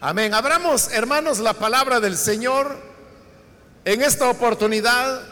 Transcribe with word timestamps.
Amén. 0.00 0.32
Abramos, 0.32 0.92
hermanos, 0.92 1.40
la 1.40 1.54
palabra 1.54 1.98
del 1.98 2.16
Señor 2.16 2.78
en 3.84 4.00
esta 4.00 4.30
oportunidad 4.30 5.22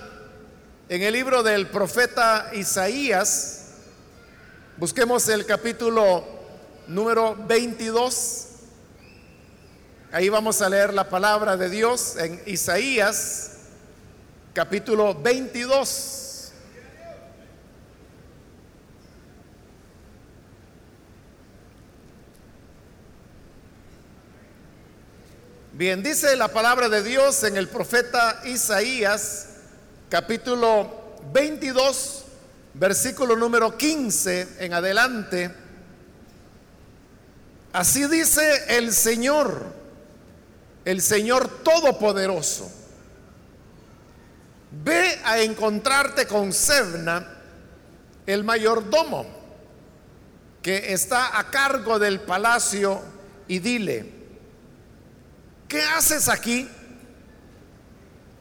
en 0.88 1.02
el 1.02 1.12
libro 1.12 1.44
del 1.44 1.68
profeta 1.68 2.50
Isaías. 2.52 3.66
Busquemos 4.76 5.28
el 5.28 5.46
capítulo 5.46 6.24
número 6.88 7.36
22. 7.46 8.46
Ahí 10.10 10.28
vamos 10.30 10.60
a 10.60 10.68
leer 10.68 10.92
la 10.92 11.08
palabra 11.08 11.56
de 11.56 11.70
Dios 11.70 12.16
en 12.16 12.42
Isaías, 12.46 13.52
capítulo 14.52 15.14
22. 15.14 16.25
Bien, 25.76 26.02
dice 26.02 26.34
la 26.36 26.48
palabra 26.48 26.88
de 26.88 27.02
Dios 27.02 27.44
en 27.44 27.58
el 27.58 27.68
profeta 27.68 28.40
Isaías, 28.46 29.48
capítulo 30.08 31.18
22, 31.34 32.24
versículo 32.72 33.36
número 33.36 33.76
15 33.76 34.56
en 34.60 34.72
adelante. 34.72 35.54
Así 37.74 38.06
dice 38.06 38.78
el 38.78 38.90
Señor, 38.90 39.66
el 40.86 41.02
Señor 41.02 41.46
Todopoderoso. 41.62 42.72
Ve 44.82 45.20
a 45.26 45.40
encontrarte 45.40 46.26
con 46.26 46.54
Sebna, 46.54 47.36
el 48.24 48.44
mayordomo, 48.44 49.26
que 50.62 50.94
está 50.94 51.38
a 51.38 51.50
cargo 51.50 51.98
del 51.98 52.20
palacio, 52.20 53.02
y 53.46 53.58
dile, 53.58 54.15
¿qué 55.68 55.82
haces 55.82 56.28
aquí? 56.28 56.68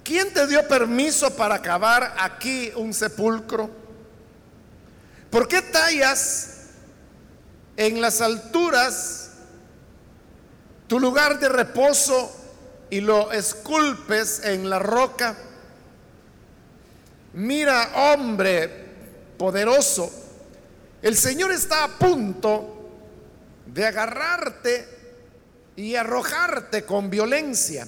¿Quién 0.04 0.32
te 0.34 0.46
dio 0.46 0.68
permiso 0.68 1.36
para 1.36 1.56
acabar 1.56 2.16
aquí 2.20 2.72
un 2.76 2.94
sepulcro? 2.94 3.70
¿Por 5.32 5.48
qué 5.48 5.62
tallas 5.64 6.68
en 7.76 8.00
las 8.00 8.22
alturas 8.22 9.32
tu 10.88 11.00
lugar 11.00 11.40
de 11.40 11.50
reposo 11.50 12.32
y 12.90 13.02
lo 13.02 13.32
esculpes 13.32 14.42
en 14.44 14.70
la 14.70 14.80
roca? 14.80 15.36
Mira, 17.34 18.14
hombre 18.14 18.86
poderoso, 19.38 20.10
el 21.02 21.18
Señor 21.18 21.52
está 21.52 21.84
a 21.84 21.88
punto 21.90 22.92
de 23.66 23.86
agarrarte 23.86 24.95
y 25.76 25.96
arrojarte 25.96 26.86
con 26.86 27.10
violencia. 27.10 27.88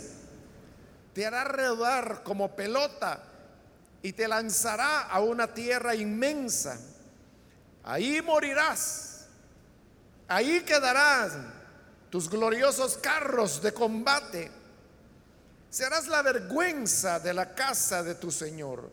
Te 1.14 1.26
hará 1.26 1.44
rodar 1.46 2.22
como 2.24 2.56
pelota 2.56 3.24
y 4.02 4.14
te 4.14 4.28
lanzará 4.28 5.02
a 5.02 5.20
una 5.20 5.54
tierra 5.54 5.96
inmensa. 5.96 6.80
Ahí 7.84 8.22
morirás. 8.22 9.26
Ahí 10.28 10.62
quedarán 10.62 11.54
tus 12.10 12.30
gloriosos 12.30 12.98
carros 12.98 13.62
de 13.62 13.74
combate. 13.74 14.52
Serás 15.70 16.08
la 16.08 16.22
vergüenza 16.22 17.20
de 17.20 17.34
la 17.34 17.54
casa 17.56 18.04
de 18.04 18.16
tu 18.16 18.32
Señor. 18.32 18.90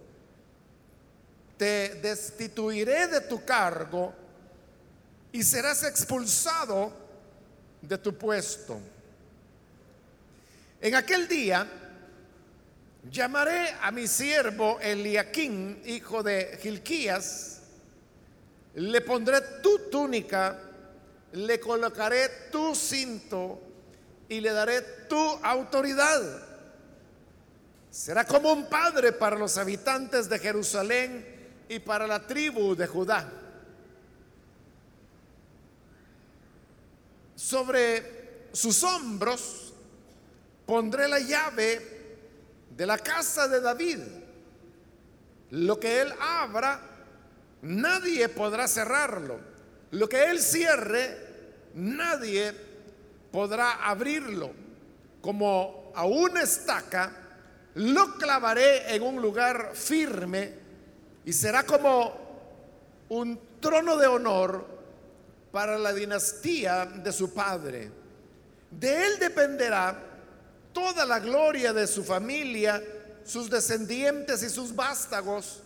Te 1.58 2.00
destituiré 2.00 3.08
de 3.08 3.20
tu 3.22 3.44
cargo 3.44 4.12
y 5.32 5.42
serás 5.42 5.82
expulsado 5.84 7.03
de 7.88 7.98
tu 7.98 8.16
puesto. 8.16 8.80
En 10.80 10.94
aquel 10.94 11.28
día 11.28 11.66
llamaré 13.10 13.74
a 13.80 13.90
mi 13.90 14.06
siervo 14.06 14.78
Eliaquín, 14.80 15.82
hijo 15.86 16.22
de 16.22 16.58
Gilquías, 16.60 17.60
le 18.74 19.00
pondré 19.00 19.40
tu 19.62 19.90
túnica, 19.90 20.58
le 21.32 21.60
colocaré 21.60 22.50
tu 22.50 22.74
cinto 22.74 23.60
y 24.28 24.40
le 24.40 24.52
daré 24.52 24.82
tu 25.08 25.20
autoridad. 25.42 26.42
Será 27.90 28.24
como 28.24 28.52
un 28.52 28.68
padre 28.68 29.12
para 29.12 29.36
los 29.36 29.56
habitantes 29.56 30.28
de 30.28 30.38
Jerusalén 30.38 31.24
y 31.68 31.78
para 31.78 32.06
la 32.06 32.26
tribu 32.26 32.74
de 32.74 32.86
Judá. 32.86 33.43
Sobre 37.44 38.48
sus 38.52 38.82
hombros 38.84 39.74
pondré 40.64 41.06
la 41.06 41.20
llave 41.20 41.78
de 42.74 42.86
la 42.86 42.96
casa 42.96 43.46
de 43.48 43.60
David. 43.60 43.98
Lo 45.50 45.78
que 45.78 46.00
él 46.00 46.14
abra, 46.18 46.80
nadie 47.60 48.30
podrá 48.30 48.66
cerrarlo. 48.66 49.38
Lo 49.90 50.08
que 50.08 50.30
él 50.30 50.40
cierre, 50.40 51.18
nadie 51.74 52.54
podrá 53.30 53.72
abrirlo. 53.90 54.50
Como 55.20 55.92
a 55.94 56.06
una 56.06 56.44
estaca, 56.44 57.12
lo 57.74 58.14
clavaré 58.14 58.94
en 58.94 59.02
un 59.02 59.20
lugar 59.20 59.72
firme 59.74 60.50
y 61.26 61.32
será 61.34 61.62
como 61.64 63.04
un 63.10 63.38
trono 63.60 63.98
de 63.98 64.06
honor 64.06 64.73
para 65.54 65.78
la 65.78 65.92
dinastía 65.92 66.84
de 66.84 67.12
su 67.12 67.32
padre. 67.32 67.88
De 68.72 69.06
él 69.06 69.20
dependerá 69.20 69.96
toda 70.72 71.06
la 71.06 71.20
gloria 71.20 71.72
de 71.72 71.86
su 71.86 72.02
familia, 72.02 72.82
sus 73.24 73.48
descendientes 73.48 74.42
y 74.42 74.50
sus 74.50 74.74
vástagos, 74.74 75.62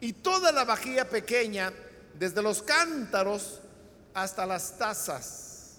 y 0.00 0.14
toda 0.14 0.50
la 0.50 0.64
vajilla 0.64 1.06
pequeña, 1.06 1.74
desde 2.18 2.40
los 2.40 2.62
cántaros 2.62 3.60
hasta 4.14 4.46
las 4.46 4.78
tazas. 4.78 5.74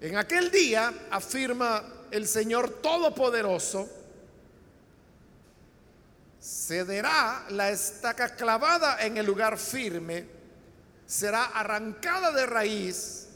En 0.00 0.16
aquel 0.16 0.50
día, 0.50 0.92
afirma 1.12 1.84
el 2.10 2.26
Señor 2.26 2.82
Todopoderoso, 2.82 3.88
cederá 6.42 7.46
la 7.50 7.70
estaca 7.70 8.30
clavada 8.30 9.00
en 9.06 9.16
el 9.16 9.24
lugar 9.24 9.56
firme, 9.56 10.35
será 11.06 11.44
arrancada 11.44 12.32
de 12.32 12.46
raíz 12.46 13.28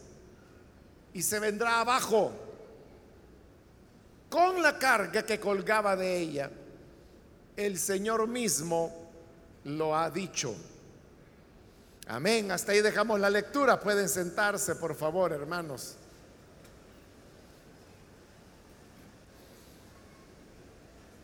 y 1.14 1.22
se 1.22 1.38
vendrá 1.38 1.80
abajo 1.80 2.32
con 4.28 4.62
la 4.62 4.78
carga 4.78 5.24
que 5.24 5.40
colgaba 5.40 5.96
de 5.96 6.18
ella. 6.18 6.50
El 7.56 7.78
Señor 7.78 8.26
mismo 8.26 9.10
lo 9.64 9.96
ha 9.96 10.10
dicho. 10.10 10.54
Amén. 12.06 12.50
Hasta 12.50 12.72
ahí 12.72 12.80
dejamos 12.80 13.20
la 13.20 13.30
lectura. 13.30 13.78
Pueden 13.78 14.08
sentarse, 14.08 14.74
por 14.76 14.94
favor, 14.94 15.32
hermanos. 15.32 15.96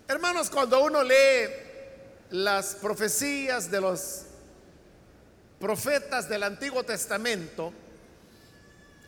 Hermanos, 0.08 0.50
cuando 0.50 0.84
uno 0.84 1.02
lee 1.02 1.50
las 2.30 2.76
profecías 2.76 3.70
de 3.70 3.80
los 3.80 4.26
profetas 5.58 6.28
del 6.28 6.42
Antiguo 6.42 6.84
Testamento, 6.84 7.72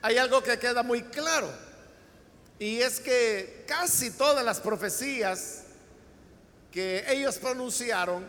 hay 0.02 0.16
algo 0.16 0.42
que 0.42 0.58
queda 0.58 0.82
muy 0.82 1.02
claro. 1.02 1.50
Y 2.58 2.80
es 2.80 3.00
que 3.00 3.64
casi 3.66 4.10
todas 4.10 4.44
las 4.44 4.60
profecías 4.60 5.64
que 6.72 7.04
ellos 7.08 7.38
pronunciaron 7.38 8.26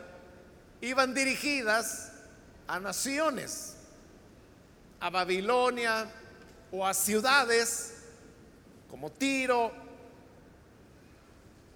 iban 0.82 1.14
dirigidas 1.14 2.12
a 2.68 2.80
naciones, 2.80 3.76
a 5.00 5.10
Babilonia 5.10 6.08
o 6.72 6.86
a 6.86 6.94
ciudades 6.94 7.96
como 8.90 9.12
Tiro, 9.12 9.72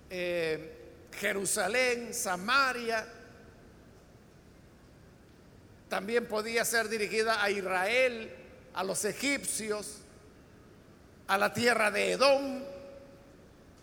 eh, 0.09 1.07
Jerusalén, 1.19 2.13
Samaria, 2.13 3.07
también 5.93 6.25
podía 6.25 6.65
ser 6.65 6.89
dirigida 6.89 7.43
a 7.43 7.51
Israel, 7.51 8.35
a 8.73 8.83
los 8.83 9.05
egipcios, 9.05 9.97
a 11.27 11.37
la 11.37 11.53
tierra 11.53 11.91
de 11.91 12.13
Edom. 12.13 12.63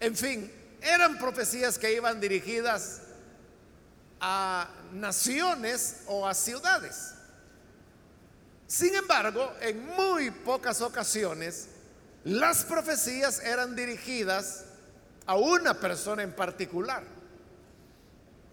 En 0.01 0.17
fin, 0.17 0.53
eran 0.83 1.19
profecías 1.19 1.79
que 1.79 1.93
iban 1.93 2.21
dirigidas 2.21 3.03
a 4.21 4.69
naciones 4.93 6.03
o 6.09 6.27
a 6.27 6.35
ciudades. 6.35 7.15
Sin 8.67 8.93
embargo, 8.97 9.55
en 9.61 9.87
muy 9.87 10.33
pocas 10.33 10.81
ocasiones, 10.81 11.69
las 12.25 12.65
profecías 12.65 13.39
eran 13.39 13.77
dirigidas 13.77 14.65
a 15.27 15.37
una 15.37 15.75
persona 15.75 16.25
en 16.25 16.33
particular. 16.33 17.05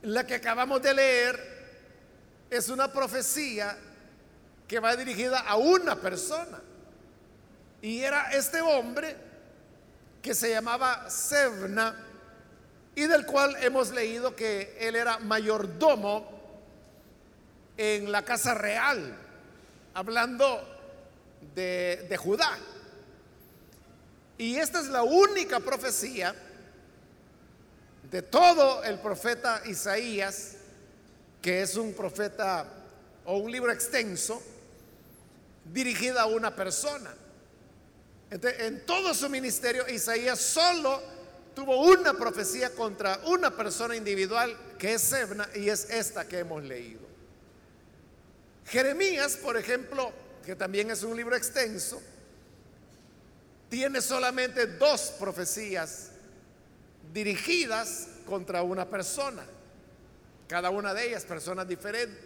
La 0.04 0.28
que 0.28 0.36
acabamos 0.36 0.80
de 0.84 0.94
leer 0.94 1.57
es 2.50 2.70
una 2.70 2.92
profecía 2.92 3.78
que 4.68 4.80
va 4.80 4.96
dirigida 4.96 5.40
a 5.40 5.56
una 5.56 5.96
persona. 5.96 6.62
Y 7.82 8.00
era 8.02 8.32
este 8.32 8.62
hombre 8.62 9.16
que 10.22 10.34
se 10.34 10.50
llamaba 10.50 11.10
Sebna 11.10 11.96
y 12.96 13.04
del 13.04 13.26
cual 13.26 13.56
hemos 13.62 13.92
leído 13.92 14.36
que 14.36 14.76
él 14.80 14.96
era 14.96 15.20
mayordomo 15.20 16.38
en 17.78 18.12
la 18.12 18.26
casa 18.26 18.56
real, 18.56 19.16
hablando 19.94 20.68
de, 21.54 22.08
de 22.10 22.18
Judá. 22.18 22.58
Y 24.38 24.58
esta 24.58 24.80
es 24.80 24.88
la 24.88 25.04
única 25.04 25.60
profecía 25.60 26.36
de 28.10 28.22
todo 28.22 28.84
el 28.84 29.00
profeta 29.00 29.62
Isaías, 29.66 30.57
que 31.48 31.62
es 31.62 31.78
un 31.78 31.94
profeta 31.94 32.68
o 33.24 33.38
un 33.38 33.50
libro 33.50 33.72
extenso, 33.72 34.44
dirigida 35.64 36.24
a 36.24 36.26
una 36.26 36.54
persona. 36.54 37.16
en 38.30 38.86
todo 38.86 39.14
su 39.14 39.30
ministerio, 39.30 39.88
Isaías 39.88 40.42
solo 40.42 41.02
tuvo 41.56 41.86
una 41.86 42.16
profecía 42.16 42.72
contra 42.72 43.22
una 43.28 43.56
persona 43.56 43.96
individual, 43.96 44.58
que 44.78 44.96
es 44.96 45.02
Sebna, 45.02 45.48
y 45.56 45.70
es 45.70 45.90
esta 45.90 46.28
que 46.28 46.40
hemos 46.40 46.66
leído. 46.66 47.08
Jeremías, 48.66 49.38
por 49.38 49.56
ejemplo, 49.56 50.12
que 50.46 50.54
también 50.54 50.92
es 50.92 51.02
un 51.04 51.16
libro 51.16 51.34
extenso, 51.34 52.02
tiene 53.70 54.02
solamente 54.02 54.68
dos 54.68 55.14
profecías 55.18 56.10
dirigidas 57.14 58.10
contra 58.26 58.64
una 58.64 58.90
persona, 58.90 59.46
cada 60.48 60.70
una 60.70 60.94
de 60.94 61.08
ellas 61.08 61.26
personas 61.26 61.68
diferentes. 61.68 62.18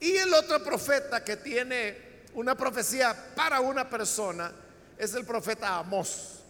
Y 0.00 0.16
el 0.16 0.32
otro 0.34 0.62
profeta 0.62 1.22
que 1.22 1.36
tiene 1.36 2.24
una 2.34 2.56
profecía 2.56 3.34
para 3.34 3.60
una 3.60 3.88
persona 3.88 4.52
es 4.98 5.14
el 5.14 5.24
profeta 5.24 5.78
Amós. 5.78 6.40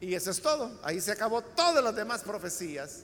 Y 0.00 0.14
eso 0.14 0.30
es 0.30 0.40
todo. 0.40 0.78
Ahí 0.82 1.00
se 1.00 1.12
acabó. 1.12 1.42
Todas 1.42 1.82
las 1.82 1.94
demás 1.94 2.22
profecías 2.22 3.02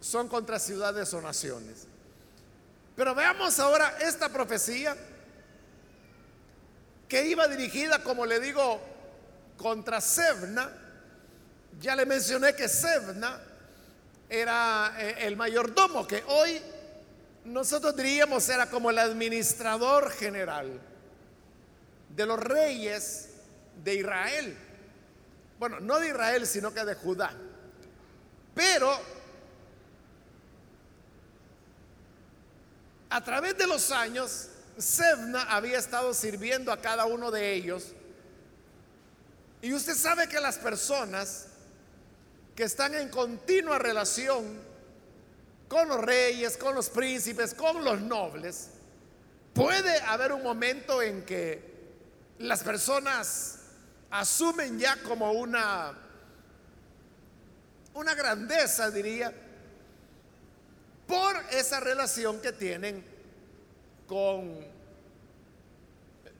son 0.00 0.28
contra 0.28 0.58
ciudades 0.58 1.12
o 1.12 1.20
naciones. 1.20 1.86
Pero 2.96 3.14
veamos 3.14 3.58
ahora 3.58 3.96
esta 4.00 4.28
profecía 4.28 4.96
que 7.08 7.26
iba 7.26 7.48
dirigida, 7.48 8.02
como 8.02 8.26
le 8.26 8.38
digo, 8.40 8.80
contra 9.56 10.00
Sebna. 10.00 10.70
Ya 11.80 11.94
le 11.96 12.06
mencioné 12.06 12.54
que 12.54 12.68
Sebna 12.68 13.40
era 14.28 14.94
eh, 14.98 15.26
el 15.26 15.36
mayordomo, 15.36 16.06
que 16.06 16.22
hoy 16.26 16.60
nosotros 17.44 17.96
diríamos 17.96 18.48
era 18.48 18.68
como 18.68 18.90
el 18.90 18.98
administrador 18.98 20.10
general 20.10 20.80
de 22.14 22.26
los 22.26 22.38
reyes 22.38 23.30
de 23.82 23.94
Israel. 23.94 24.56
Bueno, 25.58 25.80
no 25.80 25.98
de 25.98 26.08
Israel, 26.08 26.46
sino 26.46 26.72
que 26.72 26.84
de 26.84 26.94
Judá. 26.94 27.32
Pero 28.54 28.92
a 33.10 33.24
través 33.24 33.56
de 33.56 33.66
los 33.66 33.90
años, 33.90 34.48
Sebna 34.76 35.42
había 35.44 35.78
estado 35.78 36.12
sirviendo 36.12 36.70
a 36.70 36.80
cada 36.80 37.06
uno 37.06 37.30
de 37.30 37.54
ellos. 37.54 37.92
Y 39.62 39.72
usted 39.72 39.94
sabe 39.94 40.28
que 40.28 40.40
las 40.40 40.58
personas 40.58 41.46
que 42.58 42.64
están 42.64 42.92
en 42.96 43.08
continua 43.08 43.78
relación 43.78 44.44
con 45.68 45.86
los 45.86 46.00
reyes, 46.00 46.56
con 46.56 46.74
los 46.74 46.88
príncipes, 46.88 47.54
con 47.54 47.84
los 47.84 48.00
nobles, 48.00 48.70
puede 49.54 50.00
haber 50.00 50.32
un 50.32 50.42
momento 50.42 51.00
en 51.00 51.24
que 51.24 51.62
las 52.40 52.64
personas 52.64 53.60
asumen 54.10 54.76
ya 54.76 55.00
como 55.04 55.30
una 55.30 55.96
una 57.94 58.16
grandeza, 58.16 58.90
diría, 58.90 59.32
por 61.06 61.36
esa 61.52 61.78
relación 61.78 62.40
que 62.40 62.50
tienen 62.50 63.04
con, 64.08 64.66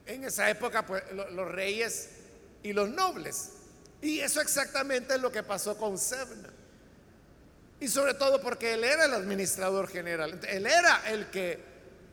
en 0.05 0.25
esa 0.25 0.49
época, 0.49 0.85
pues, 0.85 1.01
los 1.13 1.49
reyes 1.49 2.09
y 2.61 2.73
los 2.73 2.89
nobles. 2.89 3.53
Y 4.01 4.19
eso 4.19 4.39
exactamente 4.41 5.15
es 5.15 5.21
lo 5.21 5.31
que 5.31 5.43
pasó 5.43 5.77
con 5.77 5.97
Sebna. 5.97 6.49
Y 7.79 7.87
sobre 7.87 8.13
todo 8.13 8.41
porque 8.41 8.73
él 8.73 8.83
era 8.83 9.05
el 9.05 9.13
administrador 9.13 9.87
general. 9.87 10.39
Él 10.47 10.65
era 10.65 11.09
el 11.09 11.29
que 11.29 11.59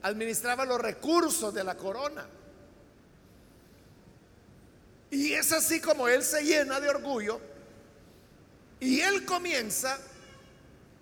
administraba 0.02 0.64
los 0.64 0.80
recursos 0.80 1.52
de 1.52 1.64
la 1.64 1.76
corona. 1.76 2.26
Y 5.10 5.32
es 5.32 5.52
así 5.52 5.80
como 5.80 6.08
él 6.08 6.22
se 6.22 6.42
llena 6.42 6.80
de 6.80 6.88
orgullo 6.88 7.40
y 8.80 9.00
él 9.00 9.24
comienza 9.24 9.98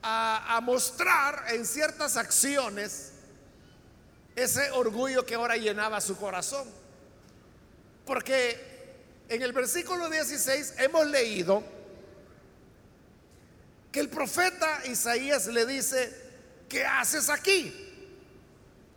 a, 0.03 0.57
a 0.57 0.61
mostrar 0.61 1.47
en 1.49 1.65
ciertas 1.65 2.17
acciones 2.17 3.13
ese 4.37 4.71
orgullo 4.73 5.25
que 5.25 5.35
ahora 5.35 5.57
llenaba 5.57 6.01
su 6.01 6.17
corazón. 6.17 6.69
Porque 8.05 8.74
en 9.29 9.43
el 9.43 9.53
versículo 9.53 10.09
16 10.09 10.75
hemos 10.79 11.07
leído 11.07 11.63
que 13.91 14.01
el 14.01 14.09
profeta 14.09 14.85
Isaías 14.87 15.47
le 15.47 15.67
dice, 15.67 16.13
¿qué 16.69 16.85
haces 16.85 17.31
aquí? 17.31 17.73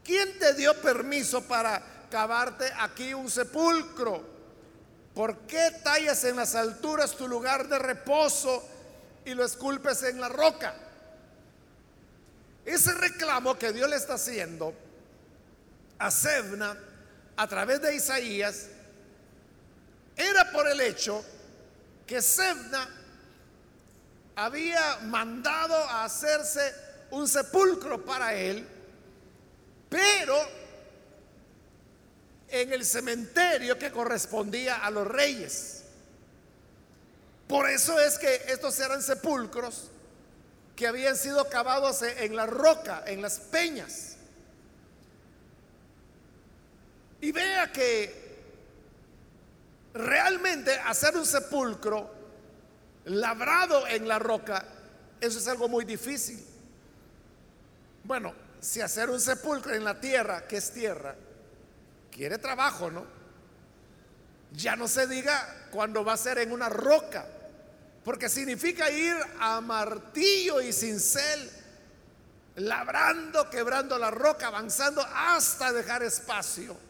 ¿Quién 0.03 0.39
te 0.39 0.53
dio 0.53 0.73
permiso 0.81 1.43
para 1.43 2.07
cavarte 2.09 2.71
aquí 2.79 3.13
un 3.13 3.29
sepulcro? 3.29 4.23
¿Por 5.13 5.39
qué 5.39 5.71
tallas 5.83 6.23
en 6.23 6.35
las 6.35 6.55
alturas 6.55 7.15
tu 7.15 7.27
lugar 7.27 7.67
de 7.67 7.79
reposo 7.79 8.67
y 9.25 9.33
lo 9.33 9.45
esculpes 9.45 10.03
en 10.03 10.19
la 10.19 10.29
roca? 10.29 10.75
Ese 12.65 12.93
reclamo 12.93 13.57
que 13.57 13.71
Dios 13.71 13.89
le 13.89 13.95
está 13.95 14.15
haciendo 14.15 14.73
a 15.99 16.11
Sebna 16.11 16.77
a 17.35 17.47
través 17.47 17.81
de 17.81 17.95
Isaías 17.95 18.67
hecho 20.87 21.23
que 22.05 22.21
Sebna 22.21 22.87
había 24.35 24.99
mandado 25.03 25.75
a 25.75 26.05
hacerse 26.05 26.73
un 27.11 27.27
sepulcro 27.27 28.05
para 28.05 28.33
él, 28.33 28.67
pero 29.89 30.37
en 32.49 32.71
el 32.71 32.85
cementerio 32.85 33.77
que 33.77 33.91
correspondía 33.91 34.77
a 34.77 34.91
los 34.91 35.07
reyes. 35.07 35.83
Por 37.47 37.69
eso 37.69 37.99
es 37.99 38.17
que 38.17 38.43
estos 38.47 38.79
eran 38.79 39.01
sepulcros 39.01 39.89
que 40.75 40.87
habían 40.87 41.15
sido 41.15 41.49
cavados 41.49 42.01
en 42.03 42.35
la 42.35 42.45
roca, 42.45 43.03
en 43.07 43.21
las 43.21 43.39
peñas. 43.39 44.17
Y 47.19 47.31
vea 47.31 47.71
que 47.71 48.26
realmente 49.97 50.73
hacer 50.79 51.15
un 51.15 51.25
sepulcro 51.25 52.09
labrado 53.05 53.87
en 53.87 54.07
la 54.07 54.19
roca, 54.19 54.65
eso 55.19 55.39
es 55.39 55.47
algo 55.47 55.67
muy 55.67 55.85
difícil. 55.85 56.45
Bueno, 58.03 58.33
si 58.59 58.81
hacer 58.81 59.09
un 59.09 59.19
sepulcro 59.19 59.73
en 59.73 59.83
la 59.83 59.99
tierra, 59.99 60.47
que 60.47 60.57
es 60.57 60.71
tierra, 60.71 61.15
quiere 62.11 62.37
trabajo, 62.37 62.89
¿no? 62.89 63.05
Ya 64.53 64.75
no 64.75 64.87
se 64.87 65.07
diga 65.07 65.67
cuando 65.71 66.05
va 66.05 66.13
a 66.13 66.17
ser 66.17 66.39
en 66.39 66.51
una 66.51 66.69
roca, 66.69 67.25
porque 68.03 68.29
significa 68.29 68.89
ir 68.89 69.15
a 69.39 69.59
martillo 69.61 70.61
y 70.61 70.71
cincel, 70.71 71.51
labrando, 72.55 73.49
quebrando 73.49 73.97
la 73.97 74.09
roca, 74.09 74.47
avanzando 74.47 75.05
hasta 75.13 75.71
dejar 75.73 76.03
espacio 76.03 76.86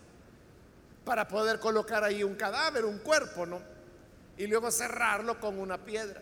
para 1.07 1.25
poder 1.25 1.57
colocar 1.57 2.03
ahí 2.03 2.21
un 2.21 2.35
cadáver, 2.35 2.83
un 2.83 2.99
cuerpo, 2.99 3.45
¿no? 3.45 3.61
Y 4.35 4.45
luego 4.45 4.69
cerrarlo 4.69 5.39
con 5.39 5.57
una 5.57 5.77
piedra. 5.77 6.21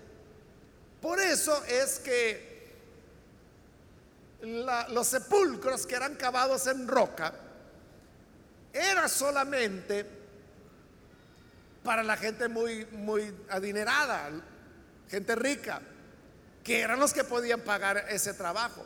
Por 1.01 1.19
eso 1.19 1.65
es 1.65 1.97
que 1.97 2.55
los 4.43 5.07
sepulcros 5.07 5.87
que 5.87 5.95
eran 5.95 6.13
cavados 6.13 6.67
en 6.67 6.87
roca 6.87 7.33
era 8.71 9.09
solamente 9.09 10.05
para 11.83 12.03
la 12.03 12.15
gente 12.15 12.47
muy, 12.47 12.85
muy 12.85 13.35
adinerada, 13.49 14.29
gente 15.09 15.35
rica, 15.35 15.81
que 16.63 16.81
eran 16.81 16.99
los 16.99 17.11
que 17.11 17.23
podían 17.23 17.61
pagar 17.61 18.05
ese 18.09 18.35
trabajo. 18.35 18.85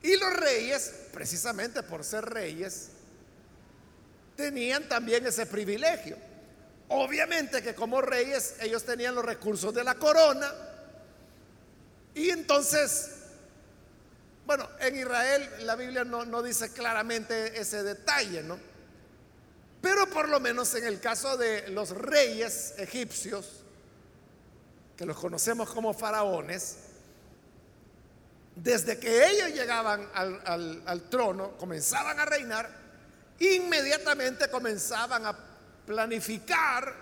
Y 0.00 0.16
los 0.16 0.32
reyes, 0.32 0.94
precisamente 1.12 1.82
por 1.82 2.04
ser 2.04 2.24
reyes, 2.24 2.92
tenían 4.36 4.88
también 4.88 5.26
ese 5.26 5.46
privilegio. 5.46 6.16
Obviamente 6.88 7.62
que 7.62 7.74
como 7.74 8.00
reyes 8.00 8.56
ellos 8.60 8.84
tenían 8.84 9.14
los 9.14 9.24
recursos 9.24 9.74
de 9.74 9.82
la 9.82 9.94
corona 9.96 10.52
y 12.14 12.30
entonces, 12.30 13.10
bueno, 14.46 14.68
en 14.80 14.96
Israel 14.96 15.48
la 15.60 15.74
Biblia 15.74 16.04
no, 16.04 16.24
no 16.24 16.42
dice 16.42 16.72
claramente 16.72 17.58
ese 17.60 17.82
detalle, 17.82 18.42
¿no? 18.42 18.58
Pero 19.80 20.08
por 20.08 20.28
lo 20.28 20.40
menos 20.40 20.74
en 20.74 20.84
el 20.86 21.00
caso 21.00 21.36
de 21.36 21.68
los 21.68 21.90
reyes 21.90 22.74
egipcios, 22.78 23.62
que 24.96 25.04
los 25.04 25.16
conocemos 25.16 25.68
como 25.70 25.92
faraones, 25.92 26.78
desde 28.56 28.98
que 28.98 29.26
ellos 29.28 29.50
llegaban 29.50 30.08
al, 30.14 31.02
trono, 31.10 31.56
comenzaban 31.58 32.18
a 32.18 32.24
reinar, 32.24 32.85
inmediatamente 33.38 34.48
comenzaban 34.48 35.26
a 35.26 35.36
planificar 35.86 36.94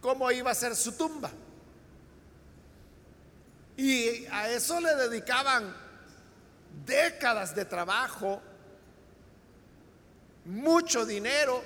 cómo 0.00 0.30
iba 0.30 0.50
a 0.50 0.54
ser 0.54 0.74
su 0.76 0.92
tumba. 0.92 1.30
Y 3.76 4.26
a 4.26 4.50
eso 4.50 4.80
le 4.80 4.94
dedicaban 4.96 5.74
décadas 6.84 7.54
de 7.54 7.64
trabajo, 7.64 8.42
mucho 10.44 11.06
dinero. 11.06 11.62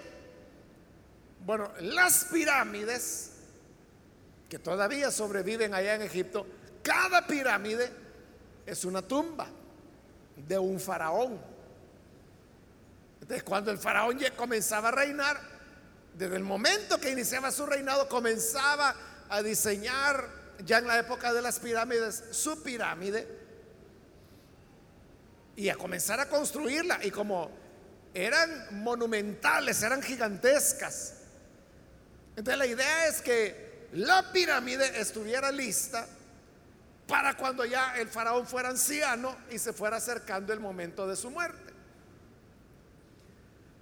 Bueno, 1.44 1.72
las 1.80 2.24
pirámides, 2.24 3.32
que 4.48 4.58
todavía 4.58 5.10
sobreviven 5.10 5.74
allá 5.74 5.94
en 5.94 6.02
Egipto, 6.02 6.46
cada 6.82 7.26
pirámide 7.26 7.90
es 8.64 8.84
una 8.84 9.02
tumba 9.02 9.48
de 10.36 10.58
un 10.58 10.78
faraón. 10.78 11.55
Entonces, 13.26 13.42
cuando 13.42 13.72
el 13.72 13.78
faraón 13.78 14.20
ya 14.20 14.30
comenzaba 14.30 14.90
a 14.90 14.92
reinar, 14.92 15.40
desde 16.14 16.36
el 16.36 16.44
momento 16.44 17.00
que 17.00 17.10
iniciaba 17.10 17.50
su 17.50 17.66
reinado, 17.66 18.08
comenzaba 18.08 18.94
a 19.28 19.42
diseñar, 19.42 20.28
ya 20.64 20.78
en 20.78 20.86
la 20.86 21.00
época 21.00 21.32
de 21.32 21.42
las 21.42 21.58
pirámides, 21.58 22.22
su 22.30 22.62
pirámide 22.62 23.26
y 25.56 25.68
a 25.70 25.74
comenzar 25.74 26.20
a 26.20 26.28
construirla. 26.28 27.04
Y 27.04 27.10
como 27.10 27.50
eran 28.14 28.80
monumentales, 28.84 29.82
eran 29.82 30.04
gigantescas. 30.04 31.14
Entonces 32.36 32.58
la 32.58 32.66
idea 32.66 33.08
es 33.08 33.20
que 33.22 33.88
la 33.94 34.30
pirámide 34.30 35.00
estuviera 35.00 35.50
lista 35.50 36.06
para 37.08 37.36
cuando 37.36 37.64
ya 37.64 37.98
el 37.98 38.06
faraón 38.06 38.46
fuera 38.46 38.68
anciano 38.68 39.36
y 39.50 39.58
se 39.58 39.72
fuera 39.72 39.96
acercando 39.96 40.52
el 40.52 40.60
momento 40.60 41.08
de 41.08 41.16
su 41.16 41.28
muerte. 41.28 41.65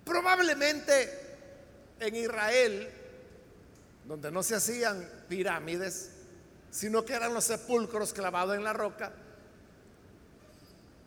Probablemente 0.05 1.25
en 2.01 2.17
Israel, 2.17 2.91
donde 4.05 4.31
no 4.31 4.43
se 4.43 4.57
hacían 4.57 5.09
pirámides, 5.29 6.11
sino 6.71 7.05
que 7.05 7.15
eran 7.15 7.33
los 7.33 7.45
sepulcros 7.45 8.13
clavados 8.13 8.57
en 8.57 8.65
la 8.65 8.73
roca. 8.73 9.13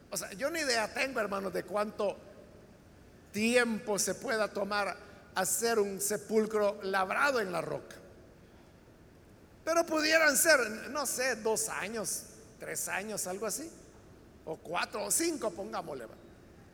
O 0.10 0.18
sea, 0.18 0.32
yo 0.34 0.50
ni 0.50 0.60
idea 0.60 0.94
tengo, 0.94 1.20
hermanos, 1.20 1.54
de 1.54 1.64
cuánto 1.64 2.18
tiempo 3.32 4.00
se 4.00 4.16
pueda 4.16 4.48
tomar 4.48 4.98
hacer 5.36 5.78
un 5.78 6.02
sepulcro 6.02 6.80
labrado 6.84 7.40
en 7.40 7.52
la 7.52 7.62
roca. 7.62 7.96
Pero 9.64 9.86
pudieran 9.86 10.36
ser, 10.36 10.60
no 10.90 11.06
sé, 11.06 11.36
dos 11.36 11.70
años, 11.70 12.24
tres 12.60 12.88
años, 12.88 13.28
algo 13.28 13.46
así. 13.46 13.70
O 14.46 14.56
cuatro 14.56 15.04
o 15.04 15.12
cinco, 15.12 15.52
pongámosle. 15.52 16.08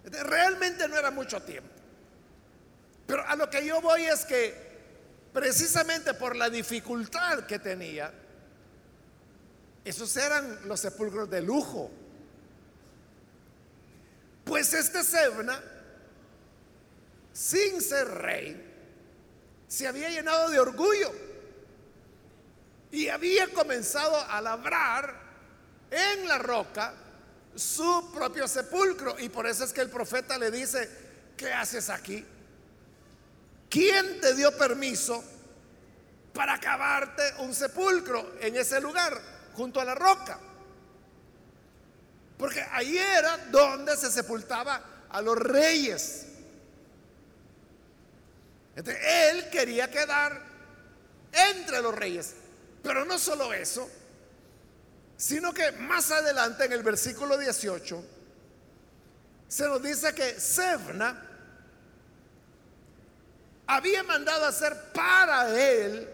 Realmente 0.05 0.87
no 0.87 0.95
era 0.95 1.11
mucho 1.11 1.41
tiempo. 1.41 1.82
Pero 3.13 3.27
a 3.27 3.35
lo 3.35 3.47
que 3.47 3.63
yo 3.63 3.79
voy 3.79 4.05
es 4.05 4.25
que 4.25 4.55
precisamente 5.31 6.15
por 6.15 6.35
la 6.35 6.49
dificultad 6.49 7.45
que 7.45 7.59
tenía, 7.59 8.11
esos 9.85 10.17
eran 10.17 10.67
los 10.67 10.79
sepulcros 10.79 11.29
de 11.29 11.39
lujo. 11.43 11.91
Pues 14.43 14.73
este 14.73 15.03
Sebna, 15.03 15.61
sin 17.31 17.81
ser 17.81 18.07
rey, 18.07 18.73
se 19.67 19.85
había 19.85 20.09
llenado 20.09 20.49
de 20.49 20.59
orgullo 20.59 21.11
y 22.89 23.09
había 23.09 23.47
comenzado 23.53 24.17
a 24.27 24.41
labrar 24.41 25.21
en 25.91 26.27
la 26.27 26.39
roca 26.39 26.95
su 27.53 28.11
propio 28.11 28.47
sepulcro. 28.47 29.19
Y 29.19 29.29
por 29.29 29.45
eso 29.45 29.65
es 29.65 29.71
que 29.71 29.81
el 29.81 29.91
profeta 29.91 30.35
le 30.39 30.49
dice, 30.49 30.89
¿qué 31.37 31.53
haces 31.53 31.91
aquí? 31.91 32.25
¿Quién 33.73 34.21
te 34.21 34.35
dio 34.35 34.55
permiso 34.55 35.23
para 36.31 36.59
cavarte 36.59 37.23
un 37.39 37.55
sepulcro 37.55 38.35
en 38.39 38.55
ese 38.55 38.79
lugar, 38.79 39.19
junto 39.55 39.81
a 39.81 39.83
la 39.83 39.95
roca? 39.95 40.37
Porque 42.37 42.63
ahí 42.71 42.95
era 42.95 43.35
donde 43.49 43.97
se 43.97 44.11
sepultaba 44.11 45.07
a 45.09 45.19
los 45.23 45.35
reyes. 45.39 46.27
Entonces, 48.75 49.03
él 49.03 49.49
quería 49.49 49.89
quedar 49.89 50.39
entre 51.31 51.81
los 51.81 51.95
reyes. 51.95 52.35
Pero 52.83 53.05
no 53.05 53.17
solo 53.17 53.53
eso, 53.53 53.89
sino 55.17 55.51
que 55.51 55.71
más 55.71 56.11
adelante 56.11 56.65
en 56.65 56.73
el 56.73 56.83
versículo 56.83 57.39
18 57.39 58.05
se 59.47 59.67
nos 59.67 59.81
dice 59.81 60.13
que 60.13 60.39
Sebna 60.39 61.32
había 63.67 64.03
mandado 64.03 64.45
hacer 64.45 64.75
para 64.93 65.49
él 65.49 66.09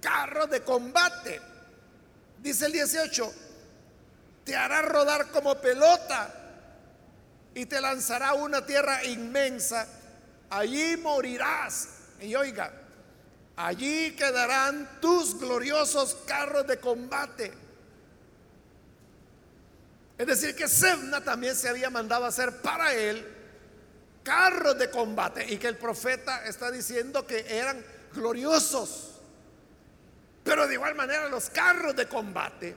carros 0.00 0.50
de 0.50 0.62
combate. 0.62 1.40
Dice 2.38 2.66
el 2.66 2.72
18, 2.72 3.32
te 4.44 4.56
hará 4.56 4.82
rodar 4.82 5.30
como 5.30 5.60
pelota 5.60 6.34
y 7.54 7.66
te 7.66 7.80
lanzará 7.80 8.30
a 8.30 8.34
una 8.34 8.64
tierra 8.64 9.04
inmensa. 9.04 9.86
Allí 10.50 10.96
morirás. 10.96 11.88
Y 12.20 12.34
oiga, 12.34 12.72
Allí 13.56 14.12
quedarán 14.16 14.98
tus 15.00 15.38
gloriosos 15.38 16.16
carros 16.26 16.66
de 16.66 16.78
combate. 16.78 17.52
Es 20.16 20.26
decir, 20.26 20.54
que 20.56 20.68
Sebna 20.68 21.22
también 21.22 21.54
se 21.54 21.68
había 21.68 21.90
mandado 21.90 22.24
hacer 22.24 22.62
para 22.62 22.94
él 22.94 23.26
carros 24.22 24.78
de 24.78 24.90
combate 24.90 25.52
y 25.52 25.58
que 25.58 25.68
el 25.68 25.76
profeta 25.76 26.44
está 26.46 26.70
diciendo 26.70 27.26
que 27.26 27.44
eran 27.48 27.84
gloriosos. 28.14 29.20
Pero 30.44 30.66
de 30.66 30.74
igual 30.74 30.94
manera 30.94 31.28
los 31.28 31.50
carros 31.50 31.94
de 31.94 32.06
combate 32.08 32.74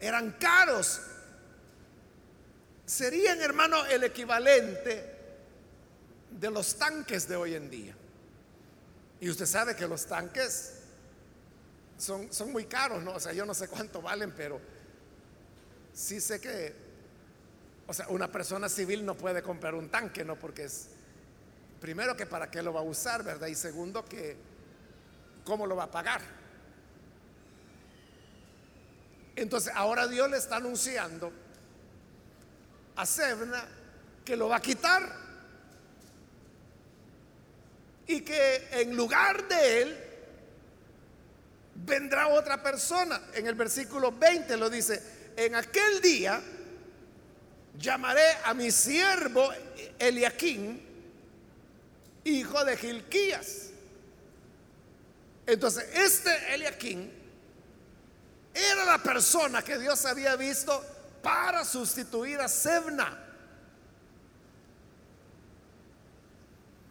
eran 0.00 0.32
caros. 0.32 1.00
Serían, 2.86 3.40
hermano, 3.40 3.84
el 3.86 4.04
equivalente 4.04 5.16
de 6.30 6.50
los 6.50 6.76
tanques 6.76 7.28
de 7.28 7.36
hoy 7.36 7.54
en 7.54 7.70
día. 7.70 7.94
Y 9.20 9.28
usted 9.28 9.46
sabe 9.46 9.74
que 9.74 9.86
los 9.86 10.06
tanques 10.06 10.74
son, 11.98 12.32
son 12.32 12.52
muy 12.52 12.66
caros, 12.66 13.02
¿no? 13.02 13.14
O 13.14 13.20
sea, 13.20 13.32
yo 13.32 13.44
no 13.44 13.54
sé 13.54 13.68
cuánto 13.68 14.00
valen, 14.00 14.32
pero 14.32 14.60
sí 15.92 16.20
sé 16.20 16.40
que, 16.40 16.87
o 17.88 17.94
sea, 17.94 18.06
una 18.08 18.30
persona 18.30 18.68
civil 18.68 19.04
no 19.04 19.16
puede 19.16 19.42
comprar 19.42 19.74
un 19.74 19.88
tanque, 19.88 20.22
¿no? 20.22 20.38
Porque 20.38 20.64
es, 20.64 20.88
primero 21.80 22.14
que 22.14 22.26
para 22.26 22.50
qué 22.50 22.62
lo 22.62 22.74
va 22.74 22.80
a 22.80 22.84
usar, 22.84 23.24
¿verdad? 23.24 23.46
Y 23.46 23.54
segundo 23.54 24.04
que, 24.04 24.36
¿cómo 25.42 25.66
lo 25.66 25.74
va 25.74 25.84
a 25.84 25.90
pagar? 25.90 26.20
Entonces, 29.36 29.72
ahora 29.74 30.06
Dios 30.06 30.30
le 30.30 30.36
está 30.36 30.56
anunciando 30.56 31.32
a 32.94 33.06
Sebna 33.06 33.66
que 34.22 34.36
lo 34.36 34.50
va 34.50 34.56
a 34.56 34.60
quitar 34.60 35.10
y 38.06 38.20
que 38.20 38.68
en 38.72 38.94
lugar 38.94 39.48
de 39.48 39.82
él 39.82 39.98
vendrá 41.74 42.28
otra 42.28 42.62
persona. 42.62 43.18
En 43.32 43.46
el 43.46 43.54
versículo 43.54 44.12
20 44.12 44.58
lo 44.58 44.68
dice, 44.68 45.32
en 45.36 45.54
aquel 45.54 46.02
día 46.02 46.42
llamaré 47.78 48.36
a 48.44 48.54
mi 48.54 48.70
siervo 48.70 49.50
Eliaquín, 49.98 50.82
hijo 52.24 52.64
de 52.64 52.76
Gilquías. 52.76 53.70
Entonces, 55.46 55.88
este 55.94 56.54
Eliaquín 56.54 57.10
era 58.52 58.84
la 58.84 58.98
persona 58.98 59.62
que 59.62 59.78
Dios 59.78 60.04
había 60.04 60.36
visto 60.36 60.84
para 61.22 61.64
sustituir 61.64 62.40
a 62.40 62.48
Sebna. 62.48 63.26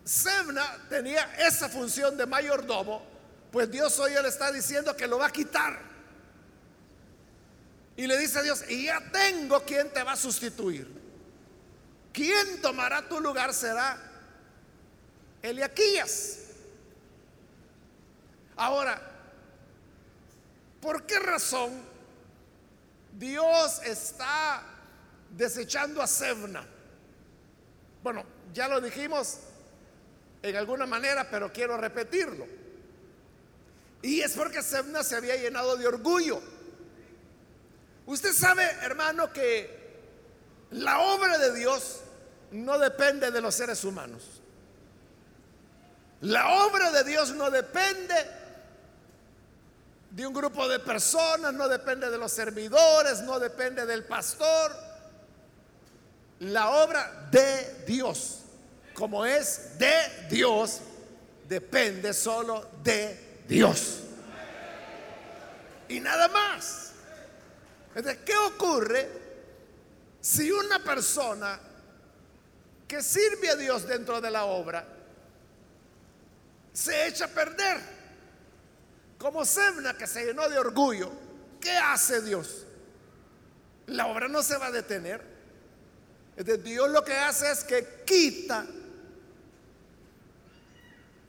Sebna 0.04 0.88
tenía 0.90 1.36
esa 1.38 1.68
función 1.68 2.16
de 2.16 2.26
mayordomo, 2.26 3.06
pues 3.52 3.70
Dios 3.70 4.00
hoy 4.00 4.14
le 4.14 4.30
está 4.30 4.52
diciendo 4.52 4.96
que 4.96 5.06
lo 5.06 5.20
va 5.20 5.28
a 5.28 5.32
quitar. 5.32 5.87
Y 7.98 8.06
le 8.06 8.18
dice 8.20 8.38
a 8.38 8.44
Dios, 8.44 8.64
y 8.70 8.86
ya 8.86 9.02
tengo 9.12 9.64
quien 9.64 9.92
te 9.92 10.04
va 10.04 10.12
a 10.12 10.16
sustituir. 10.16 10.88
Quien 12.14 12.62
tomará 12.62 13.10
tu 13.10 13.20
lugar 13.20 13.54
será 13.56 13.98
Eliaquías. 15.42 16.40
Ahora, 18.56 19.02
¿por 20.80 21.08
qué 21.08 21.18
razón 21.20 21.72
Dios 23.14 23.82
está 23.84 24.64
desechando 25.32 26.02
a 26.02 26.08
Sebna? 26.08 26.68
Bueno, 28.04 28.24
ya 28.54 28.68
lo 28.68 28.80
dijimos 28.80 29.40
en 30.44 30.56
alguna 30.56 30.86
manera, 30.86 31.28
pero 31.30 31.52
quiero 31.52 31.78
repetirlo. 31.78 32.48
Y 34.04 34.22
es 34.22 34.34
porque 34.34 34.62
Sebna 34.62 35.04
se 35.04 35.16
había 35.16 35.36
llenado 35.36 35.78
de 35.78 35.88
orgullo. 35.88 36.57
Usted 38.08 38.32
sabe, 38.32 38.64
hermano, 38.82 39.32
que 39.34 39.70
la 40.72 41.00
obra 41.02 41.38
de 41.38 41.54
Dios 41.54 42.00
no 42.52 42.80
depende 42.80 43.32
de 43.32 43.42
los 43.42 43.54
seres 43.54 43.84
humanos. 43.84 44.24
La 46.22 46.66
obra 46.66 46.92
de 46.92 47.04
Dios 47.04 47.32
no 47.34 47.52
depende 47.52 48.16
de 50.10 50.26
un 50.26 50.34
grupo 50.34 50.68
de 50.70 50.80
personas, 50.80 51.54
no 51.54 51.68
depende 51.68 52.10
de 52.10 52.18
los 52.18 52.32
servidores, 52.32 53.22
no 53.22 53.40
depende 53.40 53.86
del 53.86 54.06
pastor. 54.06 54.74
La 56.40 56.70
obra 56.70 57.28
de 57.30 57.84
Dios, 57.86 58.40
como 58.94 59.26
es 59.26 59.78
de 59.78 60.28
Dios, 60.30 60.80
depende 61.48 62.14
solo 62.14 62.70
de 62.84 63.44
Dios. 63.50 64.00
Y 65.90 66.00
nada 66.00 66.30
más. 66.30 66.87
¿Qué 68.04 68.36
ocurre 68.38 69.10
si 70.22 70.52
una 70.52 70.84
persona 70.84 71.60
que 72.88 73.02
sirve 73.02 73.50
a 73.50 73.56
Dios 73.56 73.88
dentro 73.88 74.22
de 74.22 74.32
la 74.32 74.46
obra 74.46 74.86
se 76.74 77.08
echa 77.08 77.26
a 77.26 77.30
perder? 77.30 77.82
Como 79.18 79.44
Sebna 79.46 79.98
que 79.98 80.06
se 80.06 80.26
llenó 80.26 80.48
de 80.48 80.60
orgullo, 80.60 81.12
¿qué 81.60 81.76
hace 81.76 82.22
Dios? 82.22 82.66
La 83.88 84.06
obra 84.08 84.28
no 84.28 84.44
se 84.44 84.58
va 84.58 84.68
a 84.68 84.72
detener. 84.72 85.38
Dios 86.64 86.90
lo 86.92 87.04
que 87.04 87.14
hace 87.14 87.50
es 87.50 87.64
que 87.64 88.04
quita 88.06 88.64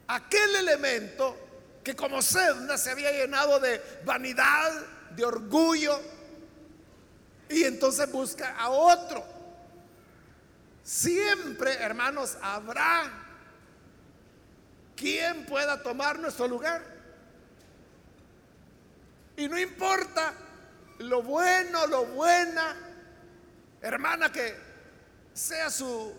aquel 0.06 0.56
elemento 0.56 1.36
que 1.82 1.96
como 1.96 2.20
Sedna 2.20 2.76
se 2.76 2.90
había 2.90 3.10
llenado 3.12 3.58
de 3.58 3.80
vanidad, 4.04 4.70
de 5.16 5.24
orgullo, 5.24 5.98
y 7.48 7.64
entonces 7.64 8.10
busca 8.10 8.56
a 8.56 8.70
otro. 8.70 9.24
Siempre, 10.82 11.74
hermanos, 11.74 12.36
habrá 12.42 13.10
quien 14.96 15.46
pueda 15.46 15.82
tomar 15.82 16.18
nuestro 16.18 16.48
lugar. 16.48 16.82
Y 19.36 19.48
no 19.48 19.58
importa 19.58 20.34
lo 20.98 21.22
bueno, 21.22 21.86
lo 21.86 22.06
buena, 22.06 22.74
hermana, 23.80 24.32
que 24.32 24.56
sea 25.32 25.70
su 25.70 26.12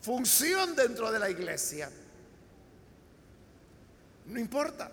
función 0.00 0.76
dentro 0.76 1.10
de 1.10 1.18
la 1.18 1.28
iglesia. 1.28 1.90
No 4.26 4.38
importa. 4.38 4.90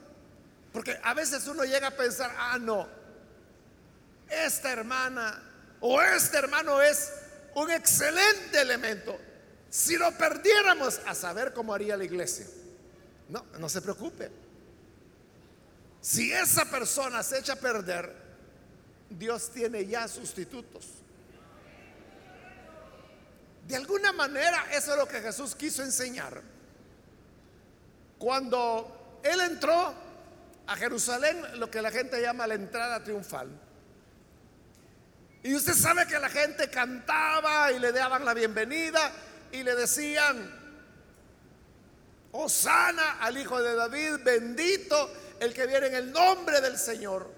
Porque 0.74 1.00
a 1.03 1.13
veces 1.13 1.47
uno 1.47 1.63
llega 1.63 1.88
a 1.88 1.91
pensar, 1.91 2.35
ah, 2.38 2.57
no, 2.59 2.88
esta 4.29 4.72
hermana 4.72 5.41
o 5.79 6.01
este 6.01 6.38
hermano 6.38 6.82
es 6.82 7.12
un 7.55 7.72
excelente 7.72 8.62
elemento. 8.62 9.17
Si 9.70 9.98
lo 9.98 10.12
perdiéramos, 10.17 11.01
a 11.05 11.13
saber 11.13 11.53
cómo 11.53 11.74
haría 11.74 11.98
la 11.98 12.05
iglesia. 12.05 12.46
No, 13.29 13.46
no 13.60 13.67
se 13.67 13.82
preocupe. 13.82 14.32
Si 16.01 16.32
esa 16.32 16.65
persona 16.65 17.24
se 17.24 17.39
echa 17.39 17.53
a 17.53 17.58
perder, 17.58 18.15
Dios 19.10 19.50
tiene 19.50 19.86
ya 19.86 20.08
sustitutos. 20.08 20.86
De 23.67 23.75
alguna 23.75 24.12
manera, 24.12 24.67
eso 24.72 24.91
es 24.91 24.98
lo 24.98 25.08
que 25.08 25.22
Jesús 25.22 25.55
quiso 25.55 25.82
enseñar. 25.82 26.41
Cuando 28.20 29.20
él 29.24 29.41
entró 29.41 29.94
a 30.68 30.75
Jerusalén, 30.75 31.59
lo 31.59 31.70
que 31.70 31.81
la 31.81 31.92
gente 31.92 32.22
llama 32.22 32.48
la 32.48 32.53
entrada 32.55 33.03
triunfal. 33.03 33.50
Y 35.46 35.53
usted 35.53 35.75
sabe 35.75 36.08
que 36.08 36.18
la 36.18 36.27
gente 36.27 36.72
cantaba 36.72 37.72
y 37.72 37.77
le 37.77 37.92
daban 37.92 38.25
la 38.25 38.34
bienvenida 38.34 39.12
y 39.51 39.62
le 39.62 39.75
decían, 39.75 40.51
Osana 42.31 43.20
al 43.20 43.38
Hijo 43.38 43.62
de 43.62 43.75
David, 43.75 44.24
bendito 44.24 45.14
el 45.40 45.53
que 45.53 45.68
viene 45.68 45.86
en 45.86 45.94
el 45.94 46.12
nombre 46.12 46.62
del 46.62 46.79
Señor. 46.79 47.31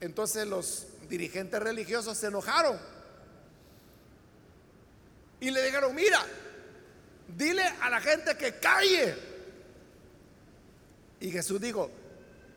Entonces 0.00 0.46
los 0.46 0.86
dirigentes 1.10 1.60
religiosos 1.60 2.16
se 2.16 2.28
enojaron 2.28 2.80
y 5.40 5.50
le 5.50 5.62
dijeron, 5.64 5.94
mira, 5.94 6.24
dile 7.28 7.64
a 7.82 7.90
la 7.90 8.00
gente 8.00 8.34
que 8.38 8.54
calle 8.54 9.14
y 11.20 11.30
Jesús 11.30 11.60
dijo, 11.60 11.90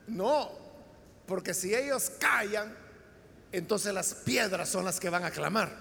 no, 0.07 0.53
porque 1.27 1.53
si 1.53 1.75
ellos 1.75 2.13
callan, 2.17 2.84
entonces 3.57 3.93
las 3.93 4.13
piedras 4.13 4.69
son 4.69 4.85
las 4.85 4.99
que 4.99 5.09
van 5.09 5.23
a 5.23 5.31
clamar. 5.31 5.71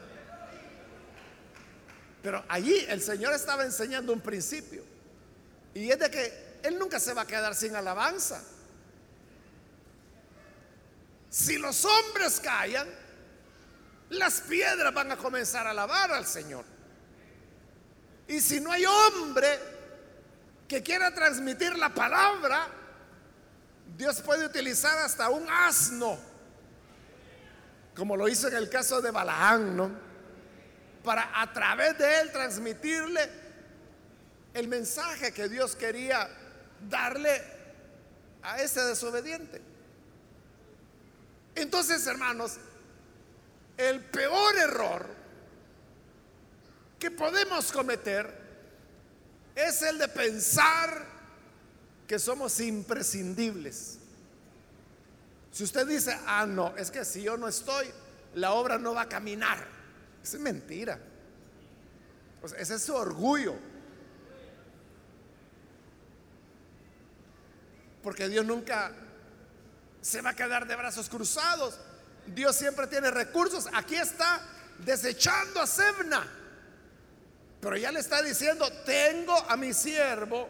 Pero 2.22 2.44
allí 2.48 2.86
el 2.88 3.02
Señor 3.02 3.34
estaba 3.34 3.64
enseñando 3.64 4.12
un 4.12 4.20
principio. 4.20 4.82
Y 5.74 5.90
es 5.90 5.98
de 5.98 6.10
que 6.10 6.58
Él 6.62 6.78
nunca 6.78 6.98
se 6.98 7.12
va 7.12 7.22
a 7.22 7.26
quedar 7.26 7.54
sin 7.54 7.76
alabanza. 7.76 8.42
Si 11.28 11.58
los 11.58 11.84
hombres 11.84 12.40
callan, 12.40 12.88
las 14.10 14.40
piedras 14.42 14.94
van 14.94 15.12
a 15.12 15.16
comenzar 15.16 15.66
a 15.66 15.70
alabar 15.70 16.12
al 16.12 16.26
Señor. 16.26 16.64
Y 18.28 18.40
si 18.40 18.60
no 18.60 18.72
hay 18.72 18.86
hombre 18.86 19.58
que 20.68 20.82
quiera 20.82 21.12
transmitir 21.12 21.76
la 21.76 21.92
palabra, 21.92 22.68
Dios 23.96 24.20
puede 24.22 24.46
utilizar 24.46 24.96
hasta 24.98 25.28
un 25.28 25.46
asno, 25.50 26.18
como 27.94 28.16
lo 28.16 28.28
hizo 28.28 28.48
en 28.48 28.56
el 28.56 28.68
caso 28.68 29.00
de 29.00 29.10
Balaán, 29.10 29.76
¿no? 29.76 29.90
Para 31.04 31.40
a 31.40 31.52
través 31.52 31.96
de 31.98 32.20
él 32.20 32.32
transmitirle 32.32 33.28
el 34.54 34.68
mensaje 34.68 35.32
que 35.32 35.48
Dios 35.48 35.76
quería 35.76 36.28
darle 36.88 37.42
a 38.42 38.60
ese 38.60 38.80
desobediente. 38.82 39.60
Entonces, 41.54 42.06
hermanos, 42.06 42.56
el 43.76 44.00
peor 44.00 44.56
error 44.56 45.06
que 46.98 47.10
podemos 47.10 47.70
cometer 47.70 48.42
es 49.54 49.82
el 49.82 49.98
de 49.98 50.08
pensar 50.08 51.06
que 52.06 52.18
somos 52.18 52.58
imprescindibles. 52.60 53.98
Si 55.54 55.62
usted 55.62 55.86
dice, 55.86 56.18
ah, 56.26 56.46
no, 56.46 56.76
es 56.76 56.90
que 56.90 57.04
si 57.04 57.22
yo 57.22 57.36
no 57.36 57.46
estoy, 57.46 57.86
la 58.34 58.54
obra 58.54 58.76
no 58.76 58.92
va 58.92 59.02
a 59.02 59.08
caminar. 59.08 59.64
Es 60.20 60.34
mentira. 60.34 60.98
ese 62.58 62.74
es 62.74 62.82
su 62.82 62.92
orgullo. 62.92 63.54
Porque 68.02 68.28
Dios 68.28 68.44
nunca 68.44 68.90
se 70.00 70.20
va 70.22 70.30
a 70.30 70.34
quedar 70.34 70.66
de 70.66 70.74
brazos 70.74 71.08
cruzados. 71.08 71.78
Dios 72.26 72.56
siempre 72.56 72.88
tiene 72.88 73.12
recursos. 73.12 73.68
Aquí 73.74 73.94
está 73.94 74.40
desechando 74.84 75.60
a 75.60 75.68
Sebna. 75.68 76.26
Pero 77.60 77.76
ya 77.76 77.92
le 77.92 78.00
está 78.00 78.22
diciendo, 78.22 78.68
tengo 78.84 79.36
a 79.48 79.56
mi 79.56 79.72
siervo 79.72 80.48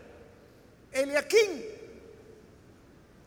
Eliaquín. 0.91 1.74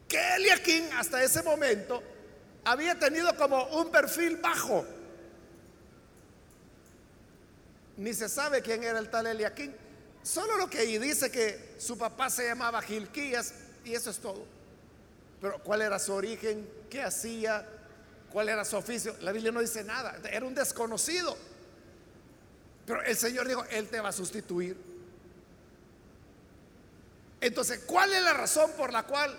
Que 0.08 0.36
Eliaquín 0.36 0.90
hasta 0.94 1.24
ese 1.24 1.44
momento 1.44 2.02
había 2.64 2.98
tenido 2.98 3.36
como 3.36 3.64
un 3.80 3.92
perfil 3.92 4.38
bajo. 4.38 4.86
Ni 7.98 8.14
se 8.14 8.30
sabe 8.30 8.62
quién 8.62 8.84
era 8.84 9.00
el 9.00 9.10
tal 9.10 9.28
Eliaquín. 9.28 9.74
Solo 10.22 10.58
lo 10.58 10.70
que 10.70 10.80
ahí 10.80 10.98
dice 10.98 11.32
que 11.32 11.76
su 11.78 11.98
papá 11.98 12.30
se 12.30 12.48
llamaba 12.48 12.82
Gilquías 12.82 13.54
y 13.86 13.94
eso 13.94 14.10
es 14.10 14.20
todo. 14.20 14.46
Pero 15.42 15.62
¿cuál 15.64 15.82
era 15.82 15.98
su 16.00 16.14
origen? 16.14 16.70
¿Qué 16.90 17.02
hacía? 17.02 17.66
¿Cuál 18.32 18.50
era 18.50 18.66
su 18.66 18.76
oficio? 18.76 19.16
La 19.22 19.32
Biblia 19.32 19.52
no 19.52 19.62
dice 19.62 19.84
nada. 19.84 20.20
Era 20.30 20.46
un 20.46 20.54
desconocido. 20.54 21.38
Pero 22.86 23.02
el 23.04 23.16
Señor 23.16 23.48
dijo, 23.48 23.64
Él 23.66 23.88
te 23.88 24.00
va 24.00 24.10
a 24.10 24.14
sustituir. 24.14 24.78
Entonces, 27.40 27.80
¿cuál 27.86 28.14
es 28.14 28.24
la 28.24 28.34
razón 28.34 28.72
por 28.78 28.92
la 28.92 29.04
cual 29.04 29.38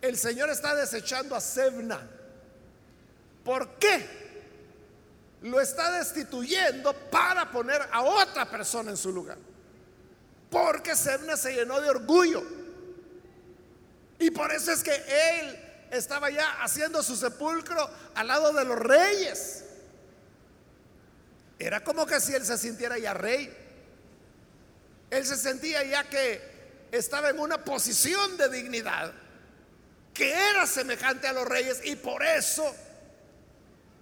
el 0.00 0.16
Señor 0.16 0.50
está 0.50 0.74
desechando 0.74 1.34
a 1.34 1.40
Sebna? 1.40 2.00
¿Por 3.44 3.78
qué? 3.78 4.18
Lo 5.42 5.60
está 5.60 5.92
destituyendo 5.92 6.92
para 7.10 7.50
poner 7.50 7.80
a 7.90 8.02
otra 8.02 8.48
persona 8.48 8.90
en 8.90 8.96
su 8.96 9.12
lugar. 9.12 9.38
Porque 10.50 10.94
Sebna 10.94 11.36
se 11.36 11.54
llenó 11.54 11.80
de 11.80 11.90
orgullo. 11.90 12.42
Y 14.18 14.30
por 14.30 14.52
eso 14.52 14.72
es 14.72 14.82
que 14.82 14.94
él 14.94 15.64
estaba 15.90 16.30
ya 16.30 16.62
haciendo 16.62 17.02
su 17.02 17.16
sepulcro 17.16 17.88
al 18.14 18.26
lado 18.26 18.52
de 18.52 18.64
los 18.64 18.78
reyes. 18.78 19.64
Era 21.58 21.82
como 21.82 22.06
que 22.06 22.20
si 22.20 22.34
él 22.34 22.44
se 22.44 22.58
sintiera 22.58 22.98
ya 22.98 23.14
rey. 23.14 23.52
Él 25.10 25.26
se 25.26 25.36
sentía 25.36 25.82
ya 25.84 26.04
que 26.04 26.40
estaba 26.92 27.30
en 27.30 27.38
una 27.38 27.64
posición 27.64 28.36
de 28.36 28.48
dignidad 28.48 29.12
que 30.18 30.32
era 30.32 30.66
semejante 30.66 31.28
a 31.28 31.32
los 31.32 31.46
reyes 31.46 31.80
y 31.84 31.94
por 31.94 32.24
eso 32.24 32.74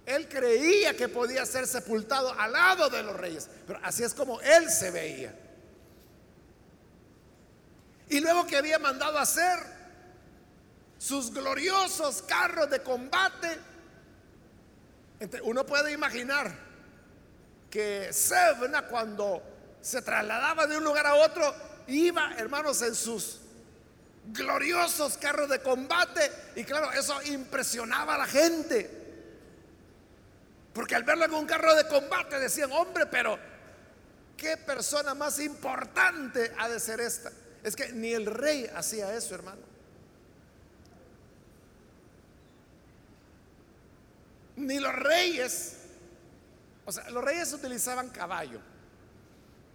él 0.07 0.27
creía 0.29 0.97
que 0.97 1.11
podía 1.11 1.45
ser 1.45 1.67
sepultado 1.67 2.33
al 2.33 2.53
lado 2.53 2.89
de 2.89 3.03
los 3.03 3.15
reyes. 3.15 3.51
Pero 3.67 3.79
así 3.83 4.03
es 4.03 4.15
como 4.15 4.41
él 4.41 4.71
se 4.71 4.91
veía. 4.91 5.35
Y 8.09 8.21
luego 8.21 8.47
que 8.47 8.57
había 8.57 8.79
mandado 8.79 9.19
hacer 9.19 9.59
sus 10.97 11.35
gloriosos 11.35 12.23
carros 12.23 12.71
de 12.71 12.81
combate, 12.81 13.59
uno 15.43 15.67
puede 15.67 15.93
imaginar 15.93 16.51
que 17.69 18.11
Sebna 18.11 18.87
cuando 18.87 19.43
se 19.83 20.01
trasladaba 20.01 20.67
de 20.67 20.79
un 20.79 20.85
lugar 20.85 21.07
a 21.07 21.17
otro, 21.17 21.55
iba, 21.89 22.33
hermanos, 22.39 22.81
en 22.81 22.95
sus 22.95 23.41
gloriosos 24.33 25.17
carros 25.19 25.49
de 25.49 25.61
combate. 25.61 26.31
Y 26.57 26.65
claro, 26.65 26.93
eso 26.93 27.21
impresionaba 27.25 28.15
a 28.15 28.19
la 28.19 28.27
gente. 28.27 28.91
Porque 30.73 30.95
al 30.95 31.05
verlo 31.05 31.25
en 31.25 31.35
un 31.35 31.47
carro 31.47 31.75
de 31.75 31.87
combate 31.89 32.39
decían, 32.39 32.71
hombre, 32.73 33.07
pero 33.07 33.39
¿qué 34.37 34.57
persona 34.57 35.15
más 35.15 35.41
importante 35.41 36.53
ha 36.59 36.69
de 36.69 36.79
ser 36.81 37.01
esta? 37.01 37.33
Es 37.63 37.75
que 37.75 37.93
ni 37.93 38.13
el 38.13 38.27
rey 38.27 38.71
hacía 38.75 39.15
eso, 39.15 39.35
hermano. 39.35 39.63
Ni 44.57 44.79
los 44.79 44.95
reyes, 44.95 45.77
o 46.85 46.93
sea, 46.93 47.09
los 47.11 47.23
reyes 47.23 47.53
utilizaban 47.53 48.09
caballo 48.11 48.61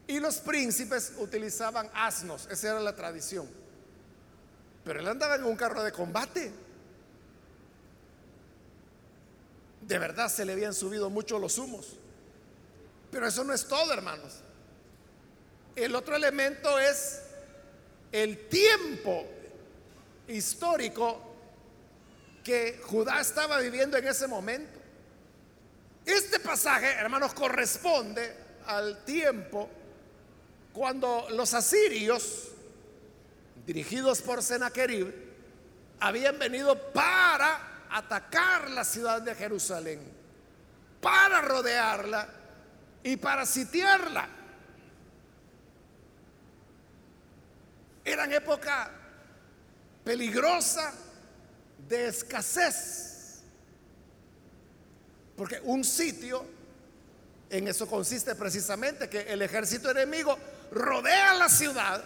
y 0.08 0.20
los 0.20 0.38
príncipes 0.38 1.14
utilizaban 1.18 1.90
asnos, 1.94 2.48
esa 2.52 2.72
era 2.72 2.80
la 2.80 2.96
tradición. 2.96 3.61
Pero 4.84 5.00
él 5.00 5.08
andaba 5.08 5.36
en 5.36 5.44
un 5.44 5.56
carro 5.56 5.84
de 5.84 5.91
combate. 5.91 6.52
De 9.82 10.00
verdad 10.00 10.30
se 10.30 10.46
le 10.46 10.54
habían 10.54 10.74
subido 10.74 11.10
mucho 11.10 11.39
los 11.39 11.58
humos. 11.58 11.98
Pero 13.12 13.28
eso 13.28 13.44
no 13.44 13.54
es 13.54 13.67
todo, 13.67 13.94
hermanos. 13.94 14.41
El 15.76 15.96
otro 15.96 16.15
elemento 16.15 16.80
es 16.80 17.22
el 18.12 18.48
tiempo 18.48 19.26
histórico 20.28 21.32
que 22.44 22.80
Judá 22.84 23.22
estaba 23.22 23.60
viviendo 23.60 23.98
en 23.98 24.08
ese 24.08 24.28
momento. 24.28 24.80
Este 26.06 26.39
pasaje, 26.39 26.91
hermanos, 26.94 27.34
corresponde 27.34 28.36
al 28.65 29.04
tiempo 29.06 29.70
cuando 30.74 31.28
los 31.32 31.54
asirios, 31.54 32.51
dirigidos 33.65 34.21
por 34.21 34.41
Sennacherib, 34.41 35.13
habían 36.00 36.38
venido 36.39 36.91
para 36.91 37.86
atacar 37.89 38.69
la 38.71 38.84
ciudad 38.84 39.21
de 39.21 39.36
Jerusalén, 39.36 40.00
para 41.00 41.41
rodearla 41.41 42.28
y 43.04 43.17
para 43.17 43.45
sitiarla. 43.45 44.28
Eran 48.04 48.32
época 48.32 48.91
peligrosa 50.04 50.93
de 51.88 52.08
escasez, 52.08 53.41
porque 55.36 55.60
un 55.63 55.84
sitio, 55.84 56.45
en 57.50 57.67
eso 57.67 57.88
consiste 57.88 58.34
precisamente, 58.36 59.10
que 59.10 59.21
el 59.21 59.41
ejército 59.41 59.91
enemigo 59.91 60.38
rodea 60.71 61.34
la 61.36 61.50
ciudad, 61.50 62.04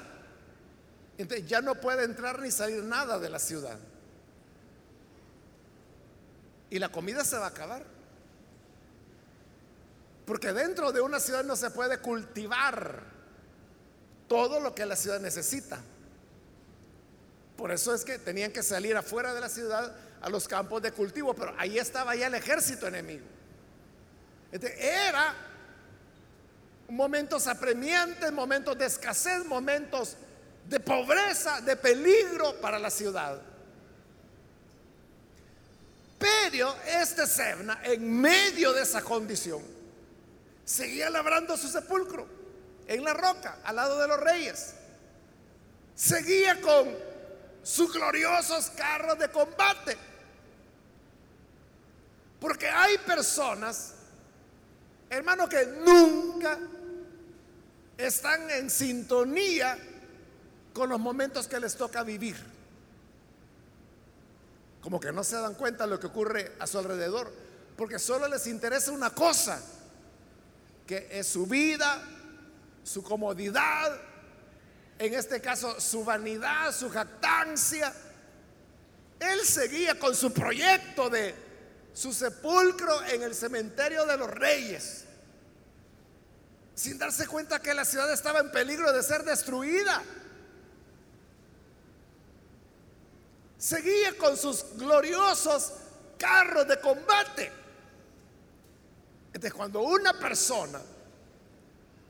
entonces 1.17 1.47
ya 1.47 1.61
no 1.61 1.75
puede 1.75 2.03
entrar 2.03 2.39
ni 2.41 2.51
salir 2.51 2.83
nada 2.83 3.19
de 3.19 3.29
la 3.29 3.39
ciudad. 3.39 3.77
Y 6.69 6.79
la 6.79 6.89
comida 6.89 7.23
se 7.23 7.37
va 7.37 7.45
a 7.45 7.49
acabar. 7.49 7.85
Porque 10.25 10.51
dentro 10.51 10.91
de 10.91 11.01
una 11.01 11.19
ciudad 11.19 11.43
no 11.43 11.55
se 11.55 11.69
puede 11.69 11.99
cultivar 11.99 13.03
todo 14.27 14.59
lo 14.59 14.73
que 14.73 14.85
la 14.85 14.95
ciudad 14.95 15.19
necesita. 15.19 15.79
Por 17.55 17.71
eso 17.71 17.93
es 17.93 18.03
que 18.03 18.19
tenían 18.19 18.51
que 18.51 18.63
salir 18.63 18.97
afuera 18.97 19.33
de 19.33 19.39
la 19.39 19.49
ciudad 19.49 19.95
a 20.21 20.29
los 20.29 20.47
campos 20.47 20.81
de 20.81 20.91
cultivo, 20.91 21.33
pero 21.35 21.53
ahí 21.57 21.77
estaba 21.77 22.15
ya 22.15 22.27
el 22.27 22.33
ejército 22.33 22.87
enemigo. 22.87 23.25
era 24.51 25.35
momentos 26.89 27.47
apremiantes, 27.47 28.31
momentos 28.31 28.77
de 28.77 28.85
escasez, 28.85 29.45
momentos 29.45 30.17
de 30.67 30.79
pobreza, 30.79 31.61
de 31.61 31.75
peligro 31.75 32.59
para 32.59 32.79
la 32.79 32.89
ciudad. 32.89 33.39
Pero 36.17 36.75
este 36.87 37.27
Sebna, 37.27 37.79
en 37.83 38.19
medio 38.19 38.73
de 38.73 38.81
esa 38.81 39.01
condición, 39.01 39.61
seguía 40.63 41.09
labrando 41.09 41.55
su 41.57 41.67
sepulcro 41.67 42.27
en 42.87 43.03
la 43.03 43.13
roca, 43.13 43.59
al 43.63 43.75
lado 43.75 43.99
de 43.99 44.07
los 44.07 44.19
reyes. 44.19 44.73
Seguía 45.93 46.59
con 46.61 46.95
sus 47.63 47.93
gloriosos 47.93 48.71
carros 48.71 49.19
de 49.19 49.29
combate. 49.29 49.97
Porque 52.39 52.67
hay 52.67 52.97
personas, 52.99 53.93
hermano, 55.09 55.47
que 55.47 55.65
nunca 55.65 56.57
están 57.97 58.49
en 58.51 58.69
sintonía 58.69 59.77
con 60.75 60.89
los 60.89 60.99
momentos 60.99 61.47
que 61.47 61.57
les 61.57 61.77
toca 61.77 62.03
vivir. 62.03 62.35
Como 64.81 64.99
que 64.99 65.13
no 65.13 65.23
se 65.23 65.37
dan 65.37 65.55
cuenta 65.55 65.85
de 65.85 65.91
lo 65.91 65.99
que 66.01 66.07
ocurre 66.07 66.51
a 66.59 66.67
su 66.67 66.77
alrededor, 66.77 67.31
porque 67.77 67.97
solo 67.97 68.27
les 68.27 68.45
interesa 68.45 68.91
una 68.91 69.09
cosa, 69.09 69.61
que 70.85 71.07
es 71.09 71.27
su 71.27 71.47
vida, 71.47 72.03
su 72.83 73.01
comodidad, 73.01 73.97
en 74.99 75.13
este 75.13 75.39
caso 75.39 75.79
su 75.79 76.03
vanidad, 76.03 76.75
su 76.75 76.89
jactancia. 76.89 77.93
Él 79.17 79.39
seguía 79.45 79.97
con 79.97 80.13
su 80.13 80.33
proyecto 80.33 81.09
de 81.09 81.33
su 81.93 82.11
sepulcro 82.11 83.01
en 83.05 83.23
el 83.23 83.33
cementerio 83.33 84.05
de 84.05 84.17
los 84.17 84.29
reyes 84.29 85.05
sin 86.75 86.97
darse 86.97 87.25
cuenta 87.25 87.61
que 87.61 87.73
la 87.73 87.85
ciudad 87.85 88.11
estaba 88.11 88.39
en 88.41 88.51
peligro 88.51 88.91
de 88.91 89.01
ser 89.01 89.23
destruida. 89.23 90.03
Seguía 93.65 94.15
con 94.15 94.37
sus 94.37 94.77
gloriosos 94.77 95.73
carros 96.19 96.67
de 96.67 96.79
combate. 96.79 97.51
Entonces, 99.29 99.53
cuando 99.55 99.81
una 99.81 100.13
persona 100.19 100.79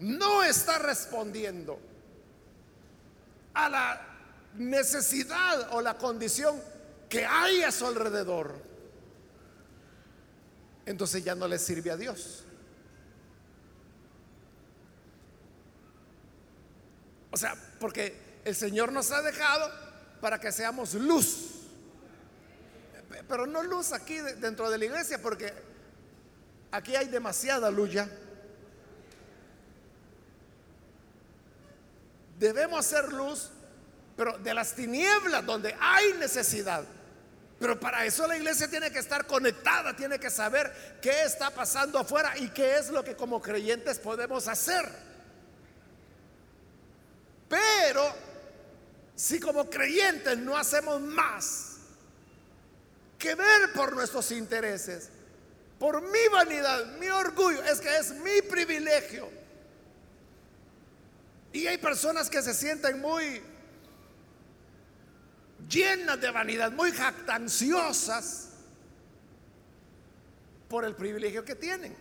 no 0.02 0.44
está 0.44 0.80
respondiendo 0.80 1.80
a 3.54 3.70
la 3.70 4.02
necesidad 4.56 5.72
o 5.72 5.80
la 5.80 5.98
condición 5.98 6.62
que 7.08 7.26
hay 7.26 7.64
a 7.64 7.72
su 7.72 7.86
alrededor, 7.86 8.62
entonces 10.86 11.24
ya 11.24 11.36
no 11.36 11.48
le 11.48 11.58
sirve 11.58 11.90
a 11.90 11.96
Dios. 11.96 12.44
O 17.32 17.38
sea, 17.38 17.56
porque 17.80 18.42
el 18.44 18.58
Señor 18.58 18.92
nos 18.92 19.10
ha 19.12 19.22
dejado 19.22 19.85
para 20.26 20.40
que 20.40 20.52
seamos 20.52 20.96
luz. 20.96 21.52
Pero 23.30 23.46
no 23.46 23.62
luz 23.62 23.92
aquí 23.92 24.18
dentro 24.18 24.72
de 24.72 24.80
la 24.80 24.86
iglesia, 24.86 25.22
porque 25.22 25.54
aquí 26.72 26.96
hay 26.96 27.10
demasiada 27.10 27.70
luz. 27.70 27.92
Debemos 32.40 32.80
hacer 32.80 33.14
luz, 33.14 33.52
pero 34.18 34.36
de 34.40 34.52
las 34.56 34.74
tinieblas 34.74 35.46
donde 35.46 35.78
hay 35.80 36.14
necesidad. 36.14 36.84
Pero 37.60 37.80
para 37.80 38.04
eso 38.04 38.26
la 38.26 38.36
iglesia 38.36 38.68
tiene 38.68 38.90
que 38.90 38.98
estar 38.98 39.28
conectada, 39.28 39.96
tiene 39.96 40.18
que 40.18 40.32
saber 40.32 40.98
qué 41.04 41.22
está 41.22 41.52
pasando 41.52 42.00
afuera 42.00 42.36
y 42.36 42.50
qué 42.50 42.78
es 42.78 42.90
lo 42.90 43.04
que 43.04 43.16
como 43.16 43.40
creyentes 43.44 44.00
podemos 44.00 44.48
hacer. 44.48 44.90
Pero 47.48 48.35
si 49.16 49.40
como 49.40 49.70
creyentes 49.70 50.38
no 50.38 50.58
hacemos 50.58 51.02
más 51.02 51.78
que 53.18 53.34
ver 53.34 53.72
por 53.74 53.96
nuestros 53.96 54.32
intereses, 54.32 55.10
por 55.80 56.02
mi 56.02 56.28
vanidad, 56.32 56.98
mi 56.98 57.08
orgullo, 57.08 57.64
es 57.64 57.80
que 57.80 57.98
es 57.98 58.12
mi 58.12 58.42
privilegio. 58.42 59.30
Y 61.54 61.68
hay 61.68 61.78
personas 61.78 62.30
que 62.30 62.42
se 62.42 62.54
sienten 62.54 63.00
muy 63.00 63.42
llenas 65.70 66.20
de 66.20 66.32
vanidad, 66.32 66.72
muy 66.72 66.92
jactanciosas 66.92 68.50
por 70.68 70.84
el 70.84 70.96
privilegio 70.96 71.46
que 71.46 71.56
tienen. 71.56 71.96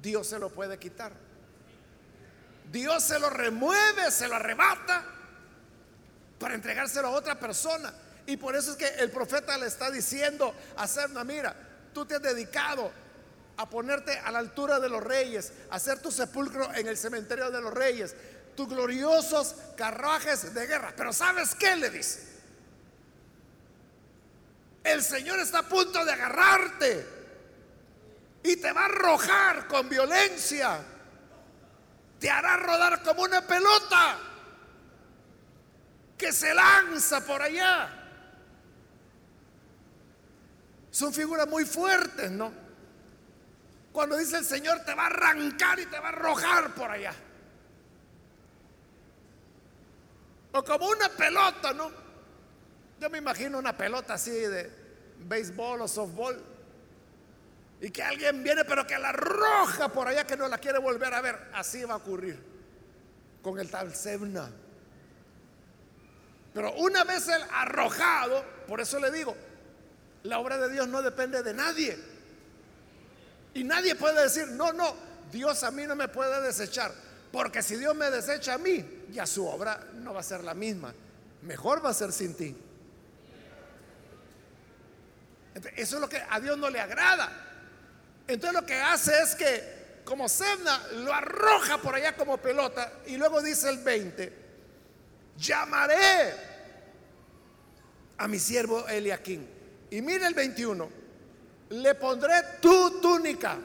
Dios 0.00 0.28
se 0.28 0.38
lo 0.38 0.50
puede 0.50 0.78
quitar. 0.78 1.23
Dios 2.70 3.04
se 3.04 3.18
lo 3.18 3.30
remueve, 3.30 4.10
se 4.10 4.28
lo 4.28 4.36
arrebata 4.36 5.04
para 6.38 6.54
entregárselo 6.54 7.08
a 7.08 7.12
otra 7.12 7.38
persona. 7.38 7.92
Y 8.26 8.36
por 8.36 8.56
eso 8.56 8.72
es 8.72 8.76
que 8.76 8.88
el 9.02 9.10
profeta 9.10 9.56
le 9.58 9.66
está 9.66 9.90
diciendo 9.90 10.54
a 10.76 10.86
Serna, 10.86 11.24
mira, 11.24 11.54
tú 11.92 12.06
te 12.06 12.16
has 12.16 12.22
dedicado 12.22 12.90
a 13.56 13.68
ponerte 13.68 14.18
a 14.18 14.30
la 14.30 14.40
altura 14.40 14.80
de 14.80 14.88
los 14.88 15.02
reyes, 15.02 15.52
a 15.70 15.76
hacer 15.76 16.00
tu 16.00 16.10
sepulcro 16.10 16.72
en 16.74 16.88
el 16.88 16.96
cementerio 16.96 17.50
de 17.50 17.60
los 17.60 17.72
reyes, 17.72 18.14
tus 18.56 18.68
gloriosos 18.68 19.54
carruajes 19.76 20.54
de 20.54 20.66
guerra. 20.66 20.92
Pero 20.96 21.12
¿sabes 21.12 21.54
qué 21.54 21.76
le 21.76 21.90
dice? 21.90 22.34
El 24.82 25.02
Señor 25.02 25.38
está 25.40 25.60
a 25.60 25.68
punto 25.68 26.04
de 26.04 26.12
agarrarte 26.12 27.06
y 28.42 28.56
te 28.56 28.72
va 28.72 28.82
a 28.82 28.86
arrojar 28.86 29.66
con 29.66 29.88
violencia. 29.88 30.78
Te 32.24 32.30
hará 32.30 32.56
rodar 32.56 33.02
como 33.02 33.20
una 33.20 33.42
pelota 33.42 34.16
que 36.16 36.32
se 36.32 36.54
lanza 36.54 37.22
por 37.22 37.42
allá. 37.42 37.86
Son 40.90 41.12
figuras 41.12 41.46
muy 41.46 41.66
fuertes, 41.66 42.30
¿no? 42.30 42.50
Cuando 43.92 44.16
dice 44.16 44.38
el 44.38 44.46
Señor 44.46 44.80
te 44.86 44.94
va 44.94 45.02
a 45.02 45.06
arrancar 45.08 45.78
y 45.78 45.84
te 45.84 46.00
va 46.00 46.06
a 46.06 46.12
arrojar 46.12 46.74
por 46.74 46.90
allá. 46.90 47.12
O 50.52 50.64
como 50.64 50.88
una 50.88 51.10
pelota, 51.10 51.74
¿no? 51.74 51.90
Yo 53.00 53.10
me 53.10 53.18
imagino 53.18 53.58
una 53.58 53.76
pelota 53.76 54.14
así 54.14 54.30
de 54.30 54.72
béisbol 55.18 55.82
o 55.82 55.88
softball. 55.88 56.42
Y 57.84 57.90
que 57.90 58.02
alguien 58.02 58.42
viene 58.42 58.64
pero 58.64 58.86
que 58.86 58.98
la 58.98 59.10
arroja 59.10 59.90
por 59.90 60.08
allá 60.08 60.26
que 60.26 60.38
no 60.38 60.48
la 60.48 60.56
quiere 60.56 60.78
volver 60.78 61.12
a 61.12 61.20
ver. 61.20 61.38
Así 61.52 61.84
va 61.84 61.92
a 61.92 61.96
ocurrir 61.98 62.42
con 63.42 63.60
el 63.60 63.70
tal 63.70 63.94
Sebna. 63.94 64.50
Pero 66.54 66.72
una 66.76 67.04
vez 67.04 67.28
el 67.28 67.42
arrojado, 67.52 68.42
por 68.66 68.80
eso 68.80 68.98
le 68.98 69.10
digo, 69.10 69.36
la 70.22 70.38
obra 70.38 70.56
de 70.56 70.72
Dios 70.72 70.88
no 70.88 71.02
depende 71.02 71.42
de 71.42 71.52
nadie. 71.52 71.98
Y 73.52 73.64
nadie 73.64 73.96
puede 73.96 74.22
decir, 74.22 74.48
no, 74.48 74.72
no, 74.72 74.96
Dios 75.30 75.62
a 75.62 75.70
mí 75.70 75.86
no 75.86 75.94
me 75.94 76.08
puede 76.08 76.40
desechar. 76.40 76.90
Porque 77.30 77.62
si 77.62 77.76
Dios 77.76 77.94
me 77.94 78.10
desecha 78.10 78.54
a 78.54 78.58
mí, 78.58 79.04
ya 79.10 79.26
su 79.26 79.46
obra 79.46 79.88
no 79.96 80.14
va 80.14 80.20
a 80.20 80.22
ser 80.22 80.42
la 80.42 80.54
misma. 80.54 80.94
Mejor 81.42 81.84
va 81.84 81.90
a 81.90 81.94
ser 81.94 82.12
sin 82.12 82.34
ti. 82.34 82.56
eso 85.76 85.96
es 85.96 86.00
lo 86.00 86.08
que 86.08 86.22
a 86.30 86.40
Dios 86.40 86.56
no 86.56 86.70
le 86.70 86.80
agrada. 86.80 87.50
Entonces 88.26 88.60
lo 88.60 88.66
que 88.66 88.80
hace 88.80 89.12
es 89.22 89.34
que, 89.34 90.02
como 90.04 90.28
Sebna, 90.28 90.80
lo 90.92 91.12
arroja 91.12 91.78
por 91.78 91.94
allá 91.94 92.16
como 92.16 92.38
pelota. 92.38 92.92
Y 93.06 93.16
luego 93.16 93.42
dice 93.42 93.68
el 93.68 93.78
20, 93.78 94.32
llamaré 95.36 96.34
a 98.16 98.28
mi 98.28 98.38
siervo 98.38 98.86
Eliaquín. 98.88 99.48
Y 99.90 100.00
mire 100.00 100.26
el 100.26 100.34
21, 100.34 100.90
le 101.70 101.94
pondré 101.94 102.34
tu 102.60 103.00
túnica 103.00 103.58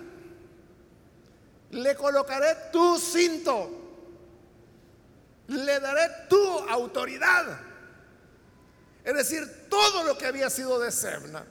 le 1.72 1.96
colocaré 1.96 2.56
tu 2.72 2.98
cinto, 2.98 3.70
le 5.48 5.80
daré 5.80 6.28
tu 6.28 6.60
autoridad. 6.60 7.60
Es 9.04 9.14
decir, 9.14 9.68
todo 9.70 10.04
lo 10.04 10.18
que 10.18 10.26
había 10.26 10.50
sido 10.50 10.80
de 10.80 10.92
Sebna, 10.92 11.46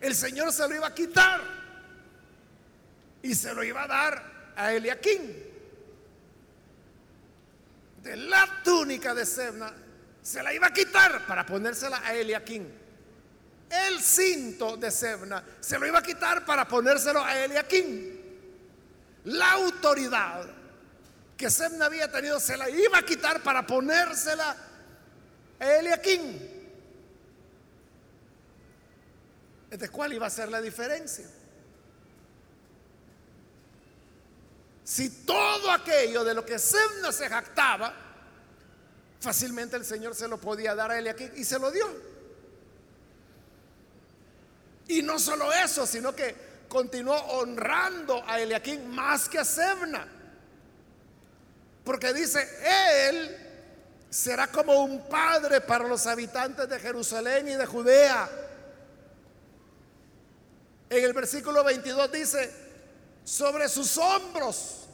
el 0.00 0.14
Señor 0.14 0.52
se 0.52 0.68
lo 0.68 0.74
iba 0.74 0.88
a 0.88 0.94
quitar 0.94 1.59
y 3.22 3.34
se 3.34 3.54
lo 3.54 3.62
iba 3.62 3.84
a 3.84 3.86
dar 3.86 4.52
a 4.56 4.72
Eliaquín. 4.72 5.50
De 8.02 8.16
la 8.16 8.62
túnica 8.64 9.14
de 9.14 9.26
Sebna 9.26 9.72
se 10.22 10.42
la 10.42 10.54
iba 10.54 10.68
a 10.68 10.72
quitar 10.72 11.26
para 11.26 11.44
ponérsela 11.44 12.00
a 12.04 12.14
Eliaquín. 12.14 12.72
El 13.68 14.00
cinto 14.00 14.76
de 14.76 14.90
Sebna 14.90 15.44
se 15.60 15.78
lo 15.78 15.86
iba 15.86 15.98
a 15.98 16.02
quitar 16.02 16.44
para 16.44 16.66
ponérselo 16.66 17.22
a 17.22 17.36
Eliaquín 17.38 18.20
la 19.24 19.52
autoridad 19.52 20.46
que 21.36 21.50
Sebna 21.50 21.86
había 21.86 22.10
tenido 22.10 22.40
se 22.40 22.56
la 22.56 22.68
iba 22.68 22.98
a 22.98 23.02
quitar 23.02 23.42
para 23.42 23.66
ponérsela 23.66 24.56
a 25.58 25.72
Eliaquín. 25.72 26.60
¿De 29.70 29.88
cuál 29.88 30.12
iba 30.12 30.26
a 30.26 30.30
ser 30.30 30.48
la 30.48 30.60
diferencia? 30.60 31.26
Si 34.90 35.08
todo 35.24 35.70
aquello 35.70 36.24
de 36.24 36.34
lo 36.34 36.44
que 36.44 36.58
Sebna 36.58 37.12
se 37.12 37.28
jactaba, 37.28 37.94
fácilmente 39.20 39.76
el 39.76 39.84
Señor 39.84 40.16
se 40.16 40.26
lo 40.26 40.36
podía 40.36 40.74
dar 40.74 40.90
a 40.90 40.98
Eliaquín 40.98 41.30
y 41.36 41.44
se 41.44 41.60
lo 41.60 41.70
dio. 41.70 41.86
Y 44.88 45.00
no 45.02 45.20
solo 45.20 45.52
eso, 45.52 45.86
sino 45.86 46.12
que 46.12 46.34
continuó 46.68 47.14
honrando 47.14 48.20
a 48.26 48.40
Eliaquín 48.40 48.90
más 48.90 49.28
que 49.28 49.38
a 49.38 49.44
Sebna. 49.44 50.08
Porque 51.84 52.12
dice, 52.12 52.48
él 53.08 53.36
será 54.10 54.48
como 54.48 54.82
un 54.82 55.08
padre 55.08 55.60
para 55.60 55.86
los 55.86 56.04
habitantes 56.08 56.68
de 56.68 56.80
Jerusalén 56.80 57.46
y 57.46 57.54
de 57.54 57.64
Judea. 57.64 58.28
En 60.88 61.04
el 61.04 61.12
versículo 61.12 61.62
22 61.62 62.10
dice, 62.10 62.69
sobre 63.30 63.68
sus 63.68 63.96
hombros 63.96 64.88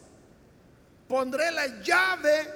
pondré 1.07 1.49
la 1.49 1.81
llave 1.81 2.47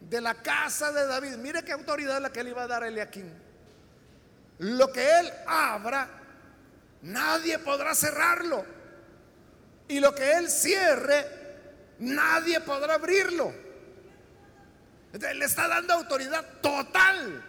de 0.00 0.18
la 0.18 0.34
casa 0.34 0.90
de 0.92 1.06
David. 1.06 1.36
Mire 1.36 1.62
qué 1.62 1.72
autoridad 1.72 2.22
la 2.22 2.32
que 2.32 2.42
le 2.42 2.48
iba 2.48 2.62
a 2.62 2.66
dar 2.66 2.82
a. 2.84 3.30
Lo 4.60 4.90
que 4.90 5.20
él 5.20 5.30
abra, 5.46 6.08
nadie 7.02 7.58
podrá 7.58 7.94
cerrarlo. 7.94 8.64
Y 9.88 10.00
lo 10.00 10.14
que 10.14 10.32
Él 10.34 10.48
cierre, 10.48 11.26
nadie 11.98 12.60
podrá 12.60 12.94
abrirlo. 12.94 13.52
Le 15.12 15.44
está 15.44 15.68
dando 15.68 15.92
autoridad 15.92 16.44
total 16.62 17.44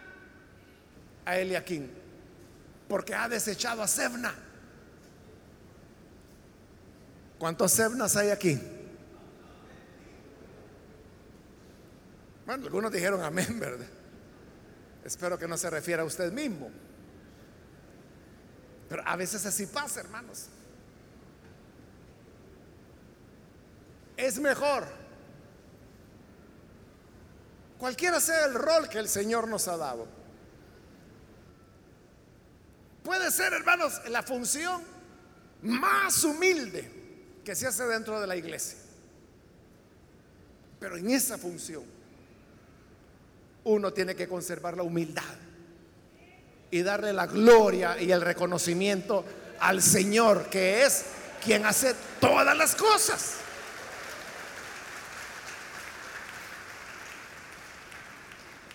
a 1.24 1.38
Eliaquín, 1.38 1.90
porque 2.86 3.14
ha 3.14 3.28
desechado 3.28 3.80
a 3.80 3.88
Sebna. 3.88 4.34
¿Cuántos 7.42 7.72
Sebnas 7.72 8.14
hay 8.14 8.30
aquí? 8.30 8.56
Bueno, 12.46 12.66
algunos 12.66 12.92
dijeron 12.92 13.20
amén, 13.20 13.58
¿verdad? 13.58 13.88
Espero 15.04 15.36
que 15.36 15.48
no 15.48 15.56
se 15.56 15.68
refiera 15.68 16.02
a 16.02 16.04
usted 16.04 16.30
mismo. 16.30 16.70
Pero 18.88 19.02
a 19.04 19.16
veces 19.16 19.44
así 19.44 19.66
pasa, 19.66 19.98
hermanos. 19.98 20.50
Es 24.16 24.38
mejor, 24.38 24.86
cualquiera 27.76 28.20
sea 28.20 28.44
el 28.44 28.54
rol 28.54 28.88
que 28.88 29.00
el 29.00 29.08
Señor 29.08 29.48
nos 29.48 29.66
ha 29.66 29.76
dado. 29.76 30.06
Puede 33.02 33.32
ser, 33.32 33.52
hermanos, 33.52 34.00
la 34.10 34.22
función 34.22 34.80
más 35.60 36.22
humilde 36.22 37.01
que 37.44 37.54
se 37.54 37.66
hace 37.66 37.84
dentro 37.84 38.20
de 38.20 38.26
la 38.26 38.36
iglesia. 38.36 38.78
Pero 40.78 40.96
en 40.96 41.10
esa 41.10 41.38
función 41.38 41.84
uno 43.64 43.92
tiene 43.92 44.14
que 44.14 44.28
conservar 44.28 44.76
la 44.76 44.82
humildad 44.82 45.22
y 46.70 46.82
darle 46.82 47.12
la 47.12 47.26
gloria 47.26 48.00
y 48.00 48.10
el 48.10 48.20
reconocimiento 48.20 49.24
al 49.60 49.82
Señor, 49.82 50.48
que 50.50 50.84
es 50.84 51.04
quien 51.44 51.64
hace 51.66 51.94
todas 52.20 52.56
las 52.56 52.74
cosas. 52.74 53.34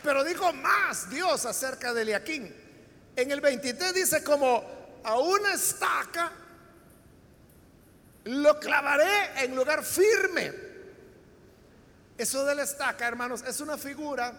Pero 0.04 0.24
dijo 0.24 0.54
más 0.54 1.10
Dios 1.10 1.46
acerca 1.46 1.94
de 1.94 2.04
Eliaquín. 2.04 2.56
En 3.16 3.32
el 3.32 3.42
23 3.42 3.94
dice 3.94 4.24
como 4.24 4.64
a 5.04 5.18
una 5.20 5.54
estaca 5.54 6.32
lo 8.28 8.60
clavaré 8.60 9.44
en 9.44 9.56
lugar 9.56 9.84
firme. 9.84 10.54
Eso 12.18 12.44
de 12.46 12.56
la 12.56 12.64
estaca, 12.64 13.08
hermanos, 13.08 13.44
es 13.48 13.62
una 13.62 13.78
figura 13.78 14.34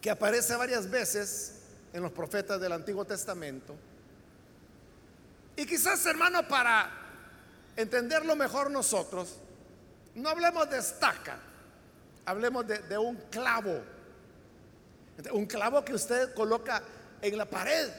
que 0.00 0.10
aparece 0.10 0.56
varias 0.56 0.90
veces 0.90 1.60
en 1.92 2.02
los 2.02 2.12
profetas 2.12 2.60
del 2.60 2.72
Antiguo 2.72 3.04
Testamento. 3.04 3.76
Y 5.56 5.66
quizás, 5.66 6.04
hermano, 6.06 6.46
para 6.48 6.90
entenderlo 7.76 8.34
mejor 8.34 8.70
nosotros, 8.70 9.36
no 10.14 10.28
hablemos 10.28 10.68
de 10.68 10.78
estaca, 10.78 11.38
hablemos 12.24 12.66
de, 12.66 12.98
un 12.98 13.16
clavo. 13.30 13.82
Un 15.32 15.46
clavo 15.46 15.84
que 15.84 15.94
usted 15.94 16.34
coloca 16.34 16.82
en 17.22 17.38
la 17.38 17.46
pared. 17.46 17.90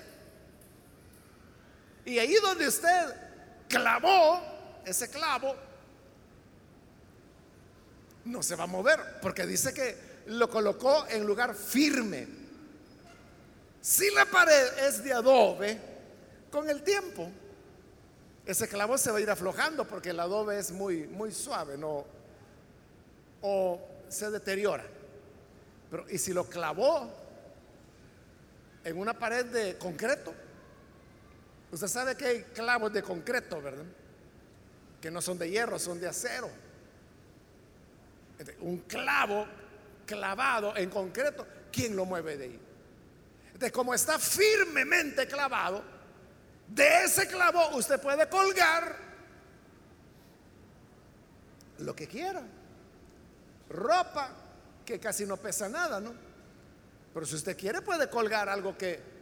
Y 2.05 2.19
ahí 2.19 2.35
donde 2.35 2.67
usted 2.67 3.26
clavó 3.67 4.41
ese 4.85 5.09
clavo, 5.09 5.55
no 8.25 8.43
se 8.43 8.55
va 8.55 8.65
a 8.65 8.67
mover, 8.67 9.19
porque 9.21 9.45
dice 9.45 9.73
que 9.73 9.97
lo 10.27 10.49
colocó 10.49 11.05
en 11.07 11.25
lugar 11.25 11.55
firme. 11.55 12.27
Si 13.81 14.09
la 14.11 14.25
pared 14.25 14.79
es 14.79 15.03
de 15.03 15.13
adobe, 15.13 15.79
con 16.51 16.69
el 16.69 16.83
tiempo, 16.83 17.29
ese 18.45 18.67
clavo 18.67 18.97
se 18.97 19.11
va 19.11 19.17
a 19.17 19.21
ir 19.21 19.29
aflojando 19.29 19.85
porque 19.85 20.09
el 20.09 20.19
adobe 20.19 20.57
es 20.57 20.71
muy, 20.71 21.07
muy 21.07 21.31
suave, 21.31 21.77
no, 21.77 22.05
o 23.41 23.81
se 24.07 24.31
deteriora. 24.31 24.85
Pero, 25.91 26.05
¿y 26.09 26.17
si 26.17 26.33
lo 26.33 26.45
clavó 26.45 27.09
en 28.83 28.97
una 28.97 29.17
pared 29.17 29.45
de 29.45 29.77
concreto? 29.77 30.33
Usted 31.71 31.87
sabe 31.87 32.15
que 32.15 32.25
hay 32.25 32.43
clavos 32.43 32.93
de 32.93 33.03
concreto, 33.03 33.61
¿verdad? 33.61 33.85
Que 35.01 35.11
no 35.11 35.21
son 35.21 35.37
de 35.37 35.49
hierro, 35.49 35.77
son 35.77 35.99
de 35.99 36.07
acero. 36.07 36.49
Un 38.61 38.79
clavo 38.79 39.47
clavado 40.05 40.75
en 40.77 40.89
concreto, 40.89 41.45
¿quién 41.71 41.95
lo 41.95 42.05
mueve 42.05 42.37
de 42.37 42.43
ahí? 42.45 42.59
Entonces, 43.47 43.71
como 43.71 43.93
está 43.93 44.17
firmemente 44.19 45.27
clavado, 45.27 45.83
de 46.67 47.03
ese 47.03 47.27
clavo 47.27 47.75
usted 47.75 47.99
puede 47.99 48.27
colgar 48.29 48.95
lo 51.79 51.95
que 51.95 52.07
quiera. 52.07 52.43
Ropa 53.69 54.29
que 54.85 54.99
casi 54.99 55.25
no 55.25 55.37
pesa 55.37 55.67
nada, 55.67 55.99
¿no? 55.99 56.13
Pero 57.13 57.25
si 57.25 57.35
usted 57.35 57.57
quiere 57.57 57.81
puede 57.81 58.09
colgar 58.09 58.47
algo 58.47 58.77
que 58.77 59.16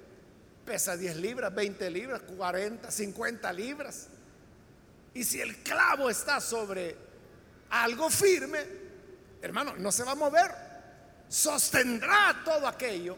pesa 0.65 0.97
10 0.97 1.17
libras, 1.17 1.54
20 1.54 1.89
libras, 1.89 2.21
40, 2.21 2.89
50 2.89 3.54
libras. 3.54 4.08
Y 5.13 5.23
si 5.23 5.39
el 5.39 5.58
clavo 5.58 6.10
está 6.10 6.41
sobre 6.41 6.95
algo 7.69 8.10
firme, 8.10 8.60
hermano, 9.41 9.75
no 9.78 9.91
se 9.91 10.04
va 10.04 10.12
a 10.12 10.15
mover. 10.15 10.51
Sostendrá 11.30 12.41
todo 12.43 12.67
aquello 12.67 13.15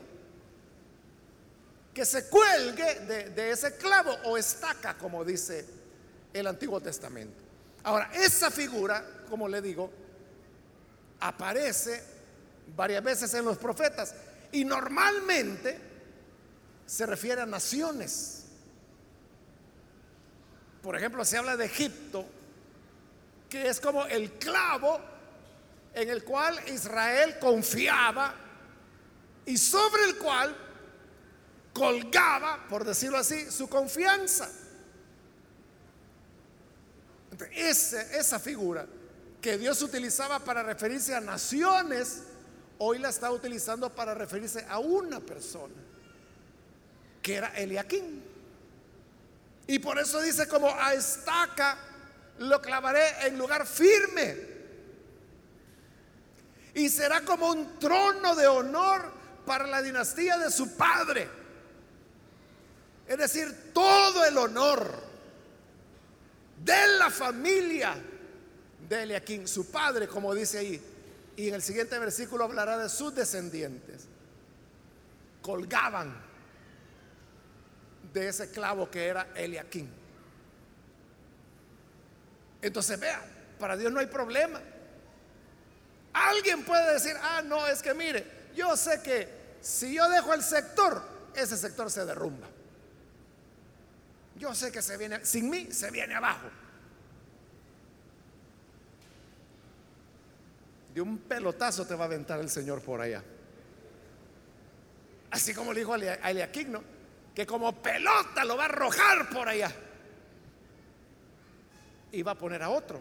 que 1.93 2.05
se 2.05 2.27
cuelgue 2.29 2.99
de, 3.01 3.29
de, 3.31 3.51
ese 3.51 3.75
clavo 3.77 4.15
o 4.25 4.37
estaca, 4.37 4.97
como 4.97 5.25
dice 5.25 5.65
el 6.33 6.45
Antiguo 6.45 6.79
Testamento. 6.79 7.43
Ahora, 7.83 8.11
esa 8.13 8.51
figura, 8.51 9.03
como 9.29 9.47
le 9.47 9.61
digo, 9.61 9.91
aparece 11.19 12.03
varias 12.75 13.03
veces 13.03 13.33
en 13.33 13.45
los 13.45 13.57
profetas 13.57 14.13
y 14.51 14.63
normalmente 14.63 15.79
se 16.87 17.05
refiere 17.05 17.41
a 17.41 17.45
naciones. 17.45 18.45
Por 20.81 20.95
ejemplo, 20.95 21.23
se 21.23 21.37
habla 21.37 21.55
de 21.55 21.65
Egipto, 21.65 22.25
que 23.49 23.67
es 23.67 23.79
como 23.79 24.05
el 24.05 24.31
clavo 24.33 24.99
en 25.93 26.09
el 26.09 26.23
cual 26.23 26.59
Israel 26.67 27.37
confiaba 27.39 28.33
y 29.45 29.57
sobre 29.57 30.03
el 30.05 30.17
cual 30.17 30.55
colgaba, 31.73 32.67
por 32.67 32.83
decirlo 32.83 33.17
así, 33.17 33.51
su 33.51 33.67
confianza. 33.67 34.49
Esa, 37.51 38.39
figura 38.39 38.87
que 39.41 39.57
Dios 39.57 39.81
utilizaba 39.83 40.39
para 40.39 40.63
referirse 40.63 41.13
a 41.13 41.21
naciones, 41.21 42.23
hoy 42.79 42.97
la 42.97 43.09
está 43.09 43.31
utilizando 43.31 43.93
para 43.93 44.15
referirse 44.15 44.65
a 44.67 44.79
una 44.79 45.19
persona, 45.19 45.75
que 47.21 47.35
era 47.35 47.47
Eliaquín. 47.57 48.23
Y 49.67 49.79
por 49.79 49.99
eso 49.99 50.21
dice 50.21 50.47
como 50.47 50.69
a 50.73 50.93
estaca 50.93 51.77
lo 52.39 52.61
clavaré 52.61 53.27
en 53.27 53.37
lugar 53.37 53.65
firme. 53.65 54.57
Y 56.73 56.89
será 56.89 57.21
como 57.21 57.49
un 57.49 57.79
trono 57.79 58.35
de 58.35 58.47
honor 58.47 59.11
para 59.45 59.65
la 59.65 59.81
dinastía 59.81 60.37
de 60.37 60.51
su 60.51 60.77
padre. 60.77 61.27
Es 63.07 63.17
decir, 63.17 63.71
todo 63.73 64.25
el 64.25 64.37
honor 64.37 65.07
de 66.63 66.87
la 66.99 67.09
familia 67.09 67.95
de 68.87 69.03
Eliaquín, 69.03 69.47
su 69.47 69.71
padre, 69.71 70.07
como 70.07 70.33
dice 70.33 70.59
ahí. 70.59 70.81
Y 71.35 71.49
en 71.49 71.55
el 71.55 71.61
siguiente 71.61 71.97
versículo 71.99 72.43
hablará 72.43 72.77
de 72.77 72.89
sus 72.89 73.13
descendientes. 73.15 74.05
Colgaban 75.41 76.26
de 78.19 78.29
ese 78.29 78.49
clavo 78.51 78.89
que 78.89 79.05
era 79.05 79.27
Eliaquín. 79.35 79.89
Entonces 82.61 82.99
vea, 82.99 83.21
para 83.59 83.77
Dios 83.77 83.91
no 83.91 83.99
hay 83.99 84.07
problema. 84.07 84.61
Alguien 86.13 86.63
puede 86.65 86.93
decir, 86.93 87.15
ah, 87.21 87.41
no, 87.43 87.67
es 87.67 87.81
que 87.81 87.93
mire, 87.93 88.25
yo 88.55 88.75
sé 88.75 89.01
que 89.01 89.29
si 89.61 89.95
yo 89.95 90.09
dejo 90.09 90.33
el 90.33 90.41
sector, 90.41 91.01
ese 91.35 91.57
sector 91.57 91.91
se 91.91 92.05
derrumba. 92.05 92.47
Yo 94.37 94.53
sé 94.53 94.71
que 94.71 94.81
se 94.81 94.97
viene, 94.97 95.25
sin 95.25 95.49
mí 95.49 95.71
se 95.71 95.91
viene 95.91 96.15
abajo. 96.15 96.47
De 100.93 101.01
un 101.01 101.19
pelotazo 101.19 101.85
te 101.85 101.95
va 101.95 102.05
a 102.05 102.07
aventar 102.07 102.39
el 102.39 102.49
Señor 102.49 102.81
por 102.81 103.01
allá. 103.01 103.23
Así 105.29 105.53
como 105.53 105.73
le 105.73 105.81
dijo 105.81 105.93
a 105.93 106.29
Eliaquín, 106.29 106.71
¿no? 106.71 106.96
Que 107.37 107.45
como 107.45 107.71
pelota 107.71 108.43
lo 108.45 108.57
va 108.57 108.63
a 108.63 108.65
arrojar 108.65 109.29
por 109.29 109.47
allá. 109.47 109.71
Y 112.11 112.23
va 112.23 112.31
a 112.31 112.35
poner 112.35 112.63
a 112.63 112.69
otro. 112.69 112.99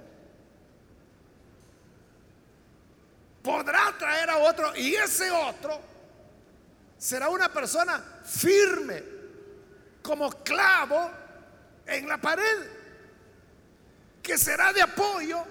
Podrá 3.43 3.97
traer 3.99 4.29
a 4.29 4.37
otro 4.37 4.77
y 4.77 4.95
ese 4.95 5.31
otro 5.31 5.81
será 6.99 7.31
una 7.31 7.51
persona 7.51 7.99
firme, 8.27 9.03
como 10.03 10.29
clavo 10.31 11.11
en 11.87 12.07
la 12.07 12.21
pared, 12.21 12.69
que 14.23 14.37
será 14.37 14.71
de 14.75 14.83
apoyo 14.83 15.43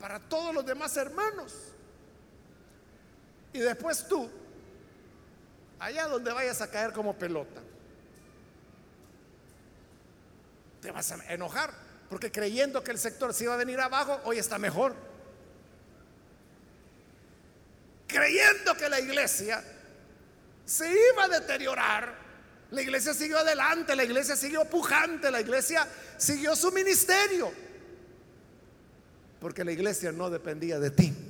para 0.00 0.18
todos 0.18 0.52
los 0.52 0.66
demás 0.66 0.96
hermanos. 0.96 1.54
Y 3.52 3.60
después 3.60 4.08
tú, 4.08 4.28
allá 5.84 6.06
donde 6.06 6.32
vayas 6.32 6.62
a 6.62 6.70
caer 6.70 6.92
como 6.92 7.18
pelota, 7.18 7.60
te 10.80 10.90
vas 10.90 11.12
a 11.12 11.32
enojar, 11.32 11.72
porque 12.08 12.32
creyendo 12.32 12.82
que 12.82 12.90
el 12.90 12.98
sector 12.98 13.34
se 13.34 13.44
iba 13.44 13.54
a 13.54 13.58
venir 13.58 13.78
abajo, 13.80 14.18
hoy 14.24 14.38
está 14.38 14.58
mejor. 14.58 14.94
Creyendo 18.06 18.74
que 18.74 18.88
la 18.88 18.98
iglesia 18.98 19.62
se 20.64 20.88
iba 20.88 21.24
a 21.24 21.28
deteriorar, 21.28 22.14
la 22.70 22.80
iglesia 22.80 23.12
siguió 23.12 23.38
adelante, 23.38 23.94
la 23.94 24.04
iglesia 24.04 24.36
siguió 24.36 24.64
pujante, 24.64 25.30
la 25.30 25.40
iglesia 25.40 25.86
siguió 26.16 26.56
su 26.56 26.72
ministerio. 26.72 27.52
Porque 29.38 29.64
la 29.64 29.72
iglesia 29.72 30.12
no 30.12 30.30
dependía 30.30 30.78
de 30.78 30.90
ti. 30.90 31.23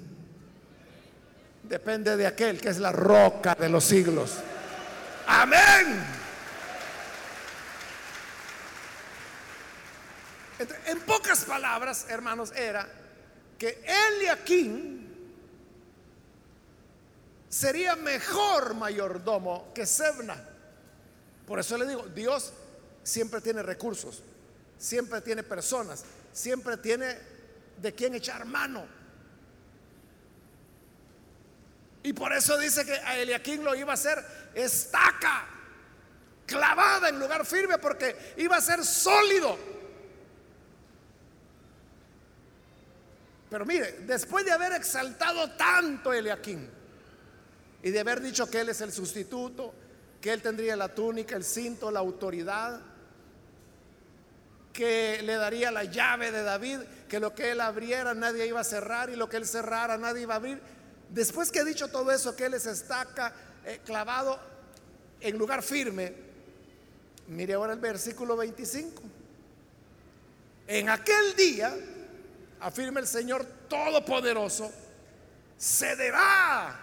Depende 1.64 2.16
de 2.16 2.26
aquel 2.26 2.60
que 2.60 2.68
es 2.68 2.78
la 2.78 2.92
roca 2.92 3.54
de 3.54 3.68
los 3.68 3.84
siglos. 3.84 4.34
Amén. 5.26 6.04
En 10.86 11.00
pocas 11.00 11.44
palabras, 11.44 12.06
hermanos, 12.08 12.52
era 12.54 12.86
que 13.58 13.82
Eliakim 13.84 15.08
sería 17.48 17.96
mejor 17.96 18.74
mayordomo 18.74 19.72
que 19.74 19.86
Sebna. 19.86 20.36
Por 21.46 21.58
eso 21.58 21.76
le 21.78 21.86
digo, 21.86 22.02
Dios 22.14 22.52
siempre 23.02 23.40
tiene 23.40 23.62
recursos, 23.62 24.22
siempre 24.78 25.20
tiene 25.20 25.42
personas, 25.42 26.04
siempre 26.32 26.76
tiene 26.76 27.16
de 27.80 27.94
quién 27.94 28.14
echar 28.14 28.44
mano. 28.44 28.86
Y 32.04 32.12
por 32.12 32.34
eso 32.34 32.58
dice 32.58 32.84
que 32.84 32.92
a 32.92 33.16
Eliaquín 33.16 33.64
lo 33.64 33.74
iba 33.74 33.90
a 33.90 33.94
hacer 33.94 34.22
estaca, 34.54 35.46
clavada 36.46 37.08
en 37.08 37.18
lugar 37.18 37.46
firme, 37.46 37.78
porque 37.78 38.34
iba 38.36 38.56
a 38.56 38.60
ser 38.60 38.84
sólido. 38.84 39.56
Pero 43.48 43.64
mire, 43.64 44.00
después 44.00 44.44
de 44.44 44.52
haber 44.52 44.72
exaltado 44.72 45.52
tanto 45.52 46.10
a 46.10 46.18
Eliaquín 46.18 46.68
y 47.82 47.90
de 47.90 48.00
haber 48.00 48.20
dicho 48.20 48.50
que 48.50 48.60
él 48.60 48.68
es 48.68 48.82
el 48.82 48.92
sustituto, 48.92 49.72
que 50.20 50.30
él 50.30 50.42
tendría 50.42 50.76
la 50.76 50.94
túnica, 50.94 51.36
el 51.36 51.44
cinto, 51.44 51.90
la 51.90 52.00
autoridad, 52.00 52.82
que 54.74 55.22
le 55.22 55.36
daría 55.36 55.70
la 55.70 55.84
llave 55.84 56.30
de 56.30 56.42
David, 56.42 56.80
que 57.08 57.18
lo 57.18 57.34
que 57.34 57.52
él 57.52 57.62
abriera 57.62 58.12
nadie 58.12 58.46
iba 58.46 58.60
a 58.60 58.64
cerrar 58.64 59.08
y 59.08 59.16
lo 59.16 59.26
que 59.26 59.38
él 59.38 59.46
cerrara 59.46 59.96
nadie 59.96 60.22
iba 60.22 60.34
a 60.34 60.36
abrir. 60.36 60.73
Después 61.14 61.52
que 61.52 61.60
ha 61.60 61.64
dicho 61.64 61.86
todo 61.86 62.10
eso, 62.10 62.34
que 62.34 62.46
él 62.46 62.50
les 62.50 62.66
estaca 62.66 63.32
eh, 63.64 63.80
clavado 63.84 64.36
en 65.20 65.38
lugar 65.38 65.62
firme, 65.62 66.12
mire 67.28 67.54
ahora 67.54 67.72
el 67.72 67.78
versículo 67.78 68.36
25. 68.36 69.00
En 70.66 70.88
aquel 70.88 71.36
día, 71.36 71.72
afirma 72.58 72.98
el 72.98 73.06
Señor 73.06 73.46
Todopoderoso, 73.68 74.72
cederá 75.56 76.80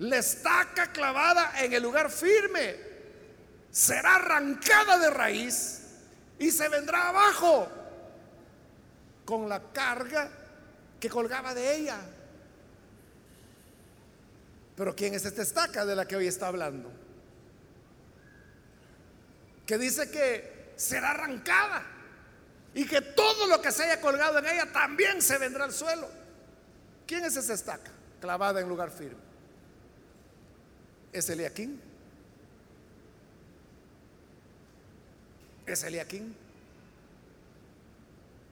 la 0.00 0.16
estaca 0.16 0.90
clavada 0.90 1.62
en 1.62 1.72
el 1.72 1.84
lugar 1.84 2.10
firme, 2.10 2.74
será 3.70 4.16
arrancada 4.16 4.98
de 4.98 5.10
raíz 5.10 5.82
y 6.40 6.50
se 6.50 6.68
vendrá 6.68 7.10
abajo 7.10 7.68
con 9.24 9.48
la 9.48 9.62
carga 9.72 10.28
que 10.98 11.08
colgaba 11.08 11.54
de 11.54 11.76
ella. 11.76 12.00
Pero 14.76 14.94
¿quién 14.94 15.14
es 15.14 15.24
esta 15.24 15.42
estaca 15.42 15.86
de 15.86 15.94
la 15.94 16.06
que 16.06 16.16
hoy 16.16 16.26
está 16.26 16.48
hablando? 16.48 16.90
Que 19.66 19.78
dice 19.78 20.10
que 20.10 20.72
será 20.76 21.12
arrancada 21.12 21.86
y 22.74 22.86
que 22.86 23.00
todo 23.00 23.46
lo 23.46 23.62
que 23.62 23.70
se 23.70 23.84
haya 23.84 24.00
colgado 24.00 24.38
en 24.38 24.46
ella 24.46 24.72
también 24.72 25.22
se 25.22 25.38
vendrá 25.38 25.64
al 25.64 25.72
suelo. 25.72 26.08
¿Quién 27.06 27.24
es 27.24 27.36
esa 27.36 27.54
estaca 27.54 27.92
clavada 28.20 28.60
en 28.60 28.68
lugar 28.68 28.90
firme? 28.90 29.22
¿Es 31.12 31.28
Eliaquín? 31.30 31.80
¿Es 35.66 35.84
Eliaquín? 35.84 36.36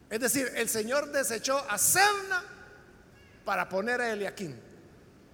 Es 0.08 0.20
decir, 0.20 0.52
el 0.54 0.68
Señor 0.68 1.10
desechó 1.10 1.58
a 1.68 1.78
Sebna 1.78 2.44
para 3.44 3.68
poner 3.68 4.00
a 4.00 4.12
Eliaquín. 4.12 4.71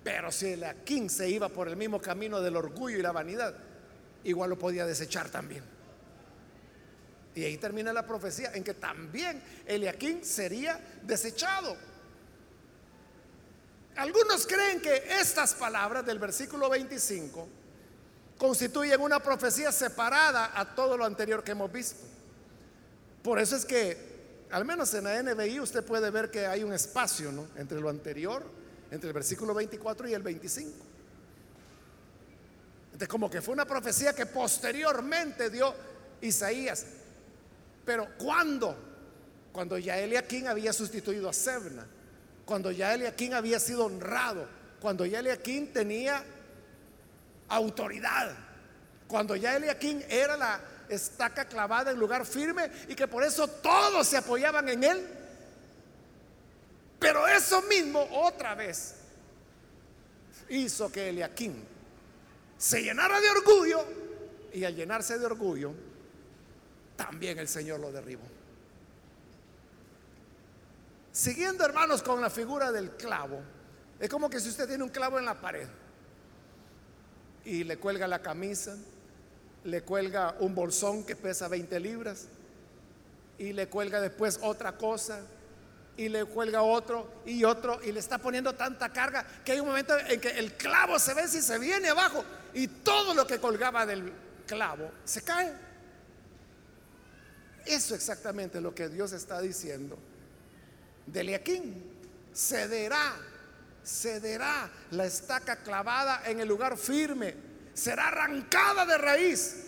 Pero 0.08 0.32
si 0.32 0.46
Eliaquín 0.46 1.10
se 1.10 1.28
iba 1.28 1.50
por 1.50 1.68
el 1.68 1.76
mismo 1.76 2.00
camino 2.00 2.40
del 2.40 2.56
orgullo 2.56 2.96
y 2.96 3.02
la 3.02 3.12
vanidad, 3.12 3.54
igual 4.24 4.48
lo 4.48 4.58
podía 4.58 4.86
desechar 4.86 5.28
también. 5.28 5.62
Y 7.34 7.44
ahí 7.44 7.58
termina 7.58 7.92
la 7.92 8.06
profecía 8.06 8.52
en 8.54 8.64
que 8.64 8.72
también 8.72 9.42
Eliaquín 9.66 10.24
sería 10.24 10.80
desechado. 11.02 11.76
Algunos 13.96 14.46
creen 14.46 14.80
que 14.80 14.96
estas 15.20 15.52
palabras 15.52 16.06
del 16.06 16.18
versículo 16.18 16.70
25 16.70 17.46
constituyen 18.38 19.02
una 19.02 19.20
profecía 19.20 19.70
separada 19.70 20.58
a 20.58 20.74
todo 20.74 20.96
lo 20.96 21.04
anterior 21.04 21.44
que 21.44 21.50
hemos 21.50 21.70
visto. 21.70 22.00
Por 23.22 23.38
eso 23.38 23.56
es 23.56 23.66
que, 23.66 24.46
al 24.52 24.64
menos 24.64 24.94
en 24.94 25.04
la 25.04 25.22
NBI, 25.22 25.60
usted 25.60 25.84
puede 25.84 26.08
ver 26.08 26.30
que 26.30 26.46
hay 26.46 26.64
un 26.64 26.72
espacio 26.72 27.30
entre 27.56 27.78
lo 27.78 27.90
anterior, 27.90 28.56
entre 28.90 29.08
el 29.08 29.14
versículo 29.14 29.54
24 29.54 30.08
y 30.08 30.14
el 30.14 30.22
25. 30.22 30.70
Entonces, 32.86 33.08
como 33.08 33.30
que 33.30 33.40
fue 33.40 33.54
una 33.54 33.66
profecía 33.66 34.12
que 34.14 34.26
posteriormente 34.26 35.50
dio 35.50 35.74
Isaías. 36.20 36.86
Pero 37.84 38.08
¿cuándo? 38.18 38.76
Cuando 39.52 39.78
ya 39.78 39.98
Eliaquín 39.98 40.46
había 40.46 40.72
sustituido 40.72 41.28
a 41.28 41.32
Sebna 41.32 41.86
cuando 42.48 42.70
ya 42.70 42.94
Eliaquín 42.94 43.34
había 43.34 43.60
sido 43.60 43.84
honrado, 43.84 44.48
cuando 44.80 45.04
ya 45.04 45.22
tenía 45.74 46.24
autoridad, 47.46 48.34
cuando 49.06 49.36
ya 49.36 49.54
Eliaquín 49.54 50.02
era 50.08 50.34
la 50.34 50.58
estaca 50.88 51.44
clavada 51.44 51.90
en 51.90 51.98
lugar 51.98 52.24
firme 52.24 52.70
y 52.88 52.94
que 52.94 53.06
por 53.06 53.22
eso 53.22 53.46
todos 53.48 54.06
se 54.06 54.16
apoyaban 54.16 54.66
en 54.70 54.82
él. 54.82 55.06
Pero 56.98 57.26
eso 57.28 57.62
mismo 57.62 58.06
otra 58.12 58.54
vez 58.54 58.96
hizo 60.48 60.90
que 60.90 61.10
Eliaquín 61.10 61.64
se 62.56 62.82
llenara 62.82 63.20
de 63.20 63.30
orgullo 63.30 63.84
y 64.52 64.64
al 64.64 64.74
llenarse 64.74 65.18
de 65.18 65.26
orgullo, 65.26 65.72
también 66.96 67.38
el 67.38 67.46
Señor 67.46 67.78
lo 67.78 67.92
derribó. 67.92 68.24
Siguiendo, 71.12 71.64
hermanos, 71.64 72.02
con 72.02 72.20
la 72.20 72.30
figura 72.30 72.72
del 72.72 72.92
clavo, 72.92 73.40
es 74.00 74.08
como 74.08 74.28
que 74.30 74.40
si 74.40 74.48
usted 74.48 74.66
tiene 74.66 74.84
un 74.84 74.90
clavo 74.90 75.18
en 75.18 75.24
la 75.24 75.40
pared 75.40 75.68
y 77.44 77.64
le 77.64 77.78
cuelga 77.78 78.06
la 78.08 78.22
camisa, 78.22 78.76
le 79.64 79.82
cuelga 79.82 80.36
un 80.40 80.54
bolsón 80.54 81.04
que 81.04 81.16
pesa 81.16 81.48
20 81.48 81.78
libras 81.80 82.26
y 83.38 83.52
le 83.52 83.68
cuelga 83.68 84.00
después 84.00 84.38
otra 84.42 84.76
cosa 84.76 85.20
y 85.98 86.08
le 86.08 86.24
cuelga 86.24 86.62
otro 86.62 87.22
y 87.26 87.44
otro 87.44 87.80
y 87.82 87.92
le 87.92 88.00
está 88.00 88.16
poniendo 88.16 88.54
tanta 88.54 88.90
carga 88.90 89.26
que 89.44 89.52
hay 89.52 89.60
un 89.60 89.66
momento 89.66 89.98
en 89.98 90.20
que 90.20 90.30
el 90.30 90.54
clavo 90.54 90.98
se 90.98 91.12
ve 91.12 91.28
si 91.28 91.42
se 91.42 91.58
viene 91.58 91.88
abajo 91.88 92.24
y 92.54 92.68
todo 92.68 93.12
lo 93.12 93.26
que 93.26 93.38
colgaba 93.38 93.84
del 93.84 94.12
clavo 94.46 94.90
se 95.04 95.22
cae. 95.22 95.52
Eso 97.66 97.94
exactamente 97.94 98.60
lo 98.60 98.74
que 98.74 98.88
Dios 98.88 99.12
está 99.12 99.42
diciendo 99.42 99.98
de. 101.12 101.40
Cederá, 102.34 103.16
cederá 103.84 104.70
la 104.92 105.06
estaca 105.06 105.56
clavada 105.56 106.22
en 106.26 106.40
el 106.40 106.48
lugar 106.48 106.76
firme. 106.76 107.34
Será 107.74 108.08
arrancada 108.08 108.86
de 108.86 108.98
raíz 108.98 109.66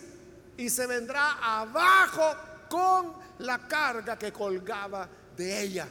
y 0.56 0.68
se 0.68 0.86
vendrá 0.86 1.38
abajo 1.40 2.36
con 2.68 3.14
la 3.38 3.66
carga 3.66 4.16
que 4.16 4.32
colgaba 4.32 5.08
de 5.36 5.60
ella. 5.60 5.88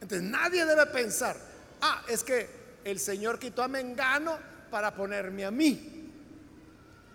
Entonces 0.00 0.22
nadie 0.28 0.64
debe 0.64 0.86
pensar, 0.86 1.36
ah, 1.80 2.02
es 2.08 2.22
que 2.22 2.48
el 2.84 2.98
Señor 3.00 3.38
quitó 3.38 3.62
a 3.62 3.68
Mengano 3.68 4.38
para 4.70 4.94
ponerme 4.94 5.44
a 5.44 5.50
mí. 5.50 6.10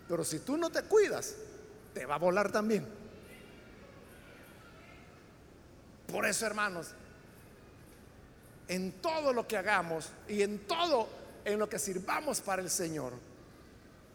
Pero 0.07 0.23
si 0.23 0.39
tú 0.39 0.57
no 0.57 0.69
te 0.69 0.83
cuidas, 0.83 1.35
te 1.93 2.05
va 2.05 2.15
a 2.15 2.19
volar 2.19 2.51
también. 2.51 2.85
Por 6.11 6.25
eso, 6.25 6.45
hermanos, 6.45 6.89
en 8.67 8.91
todo 9.01 9.31
lo 9.31 9.47
que 9.47 9.57
hagamos 9.57 10.09
y 10.27 10.41
en 10.41 10.59
todo 10.67 11.07
en 11.45 11.57
lo 11.57 11.69
que 11.69 11.79
sirvamos 11.79 12.41
para 12.41 12.61
el 12.61 12.69
Señor, 12.69 13.13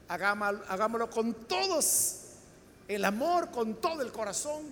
hagámoslo 0.09 1.11
con 1.11 1.35
todos 1.47 2.21
el 2.89 3.05
amor, 3.05 3.51
con 3.51 3.77
todo 3.81 4.03
el 4.03 4.13
corazón, 4.13 4.65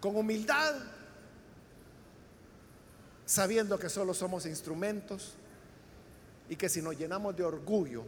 con 0.00 0.16
humildad, 0.16 0.74
sabiendo 3.26 3.78
que 3.78 3.90
solo 3.90 4.14
somos 4.14 4.46
instrumentos 4.46 5.34
y 6.48 6.56
que 6.56 6.68
si 6.68 6.80
nos 6.80 6.96
llenamos 6.96 7.36
de 7.36 7.42
orgullo, 7.42 8.04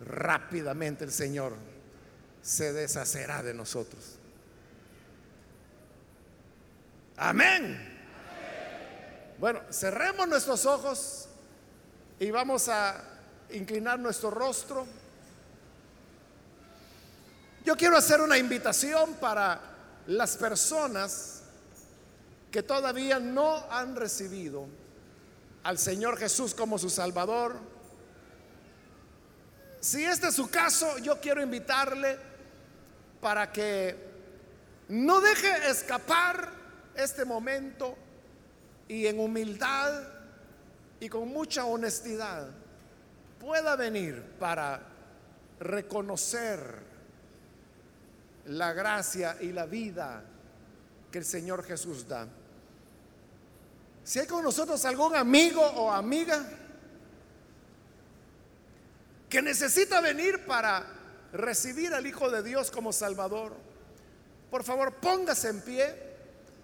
rápidamente 0.00 1.04
el 1.04 1.12
Señor 1.12 1.54
se 2.40 2.72
deshacerá 2.72 3.42
de 3.42 3.52
nosotros. 3.52 4.14
Amén. 7.16 7.96
Bueno, 9.38 9.60
cerremos 9.70 10.28
nuestros 10.28 10.64
ojos 10.66 11.28
y 12.20 12.30
vamos 12.30 12.68
a 12.68 13.02
inclinar 13.50 13.98
nuestro 13.98 14.30
rostro. 14.30 14.86
Yo 17.64 17.76
quiero 17.76 17.96
hacer 17.96 18.20
una 18.20 18.38
invitación 18.38 19.14
para 19.14 19.60
las 20.06 20.36
personas 20.36 21.37
que 22.50 22.62
todavía 22.62 23.18
no 23.18 23.56
han 23.70 23.96
recibido 23.96 24.66
al 25.64 25.78
Señor 25.78 26.16
Jesús 26.16 26.54
como 26.54 26.78
su 26.78 26.88
Salvador. 26.88 27.56
Si 29.80 30.04
este 30.04 30.28
es 30.28 30.34
su 30.34 30.50
caso, 30.50 30.98
yo 30.98 31.20
quiero 31.20 31.42
invitarle 31.42 32.18
para 33.20 33.52
que 33.52 33.96
no 34.88 35.20
deje 35.20 35.70
escapar 35.70 36.50
este 36.94 37.24
momento 37.24 37.96
y 38.88 39.06
en 39.06 39.20
humildad 39.20 40.02
y 41.00 41.08
con 41.08 41.28
mucha 41.28 41.64
honestidad 41.64 42.48
pueda 43.38 43.76
venir 43.76 44.22
para 44.38 44.80
reconocer 45.60 46.88
la 48.46 48.72
gracia 48.72 49.36
y 49.40 49.52
la 49.52 49.66
vida 49.66 50.24
que 51.10 51.18
el 51.18 51.24
Señor 51.24 51.64
Jesús 51.64 52.06
da. 52.06 52.28
Si 54.04 54.18
hay 54.18 54.26
con 54.26 54.42
nosotros 54.42 54.84
algún 54.84 55.14
amigo 55.14 55.60
o 55.62 55.92
amiga 55.92 56.44
que 59.28 59.42
necesita 59.42 60.00
venir 60.00 60.46
para 60.46 60.84
recibir 61.32 61.92
al 61.92 62.06
Hijo 62.06 62.30
de 62.30 62.42
Dios 62.42 62.70
como 62.70 62.92
Salvador, 62.92 63.54
por 64.50 64.64
favor 64.64 64.94
póngase 64.94 65.48
en 65.48 65.60
pie 65.60 66.08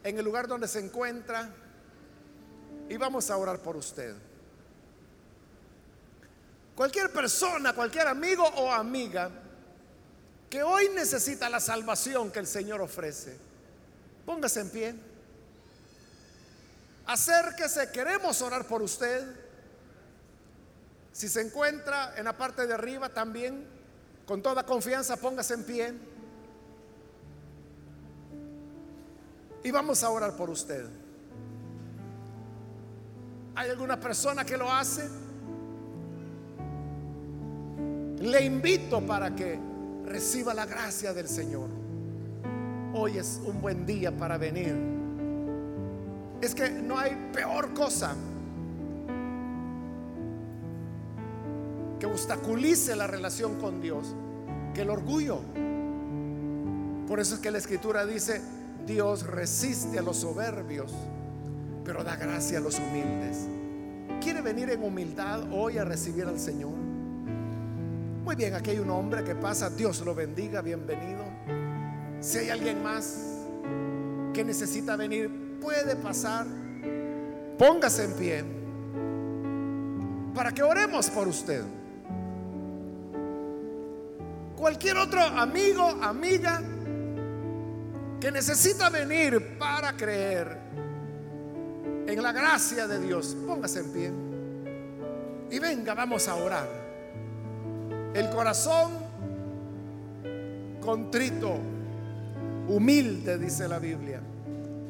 en 0.02 0.18
el 0.18 0.24
lugar 0.24 0.48
donde 0.48 0.68
se 0.68 0.80
encuentra 0.80 1.50
y 2.88 2.96
vamos 2.96 3.30
a 3.30 3.36
orar 3.36 3.58
por 3.60 3.76
usted. 3.76 4.14
Cualquier 6.74 7.12
persona, 7.12 7.72
cualquier 7.72 8.08
amigo 8.08 8.44
o 8.44 8.72
amiga 8.72 9.30
que 10.50 10.62
hoy 10.62 10.88
necesita 10.94 11.48
la 11.48 11.60
salvación 11.60 12.30
que 12.30 12.38
el 12.40 12.46
Señor 12.46 12.80
ofrece, 12.80 13.36
Póngase 14.24 14.60
en 14.60 14.70
pie. 14.70 14.94
Acérquese, 17.06 17.90
queremos 17.92 18.40
orar 18.40 18.66
por 18.66 18.82
usted. 18.82 19.24
Si 21.12 21.28
se 21.28 21.42
encuentra 21.42 22.14
en 22.16 22.24
la 22.24 22.36
parte 22.36 22.66
de 22.66 22.74
arriba 22.74 23.08
también, 23.08 23.66
con 24.26 24.42
toda 24.42 24.64
confianza, 24.64 25.16
póngase 25.16 25.54
en 25.54 25.64
pie. 25.64 25.94
Y 29.62 29.70
vamos 29.70 30.02
a 30.02 30.10
orar 30.10 30.36
por 30.36 30.50
usted. 30.50 30.86
¿Hay 33.54 33.70
alguna 33.70 34.00
persona 34.00 34.44
que 34.44 34.56
lo 34.56 34.72
hace? 34.72 35.08
Le 38.20 38.44
invito 38.44 39.06
para 39.06 39.34
que 39.34 39.58
reciba 40.06 40.54
la 40.54 40.66
gracia 40.66 41.12
del 41.12 41.28
Señor. 41.28 41.83
Hoy 42.96 43.18
es 43.18 43.40
un 43.44 43.60
buen 43.60 43.84
día 43.84 44.16
para 44.16 44.38
venir. 44.38 44.72
Es 46.40 46.54
que 46.54 46.70
no 46.70 46.96
hay 46.96 47.30
peor 47.32 47.74
cosa 47.74 48.14
que 51.98 52.06
obstaculice 52.06 52.94
la 52.94 53.08
relación 53.08 53.56
con 53.56 53.80
Dios 53.80 54.14
que 54.74 54.82
el 54.82 54.90
orgullo. 54.90 55.40
Por 57.08 57.18
eso 57.18 57.34
es 57.34 57.40
que 57.40 57.50
la 57.50 57.58
escritura 57.58 58.06
dice, 58.06 58.40
Dios 58.86 59.26
resiste 59.26 59.98
a 59.98 60.02
los 60.02 60.18
soberbios, 60.18 60.92
pero 61.84 62.04
da 62.04 62.14
gracia 62.14 62.58
a 62.58 62.60
los 62.60 62.78
humildes. 62.78 63.48
¿Quiere 64.20 64.40
venir 64.40 64.70
en 64.70 64.84
humildad 64.84 65.52
hoy 65.52 65.78
a 65.78 65.84
recibir 65.84 66.26
al 66.26 66.38
Señor? 66.38 66.76
Muy 68.24 68.36
bien, 68.36 68.54
aquí 68.54 68.70
hay 68.70 68.78
un 68.78 68.90
hombre 68.90 69.24
que 69.24 69.34
pasa, 69.34 69.68
Dios 69.68 70.00
lo 70.04 70.14
bendiga, 70.14 70.62
bienvenido. 70.62 71.24
Si 72.24 72.38
hay 72.38 72.48
alguien 72.48 72.82
más 72.82 73.18
que 74.32 74.42
necesita 74.42 74.96
venir, 74.96 75.58
puede 75.60 75.94
pasar. 75.94 76.46
Póngase 77.58 78.04
en 78.04 78.12
pie 78.14 78.44
para 80.34 80.50
que 80.50 80.62
oremos 80.62 81.10
por 81.10 81.28
usted. 81.28 81.62
Cualquier 84.56 84.96
otro 84.96 85.20
amigo, 85.20 85.84
amiga 86.00 86.62
que 88.18 88.32
necesita 88.32 88.88
venir 88.88 89.58
para 89.58 89.94
creer 89.94 90.58
en 92.06 92.22
la 92.22 92.32
gracia 92.32 92.88
de 92.88 93.00
Dios, 93.00 93.36
póngase 93.46 93.80
en 93.80 93.92
pie. 93.92 94.12
Y 95.50 95.58
venga, 95.58 95.92
vamos 95.92 96.26
a 96.26 96.36
orar. 96.36 96.68
El 98.14 98.30
corazón 98.30 98.92
contrito, 100.80 101.73
humilde, 102.68 103.38
dice 103.38 103.68
la 103.68 103.78
Biblia, 103.78 104.20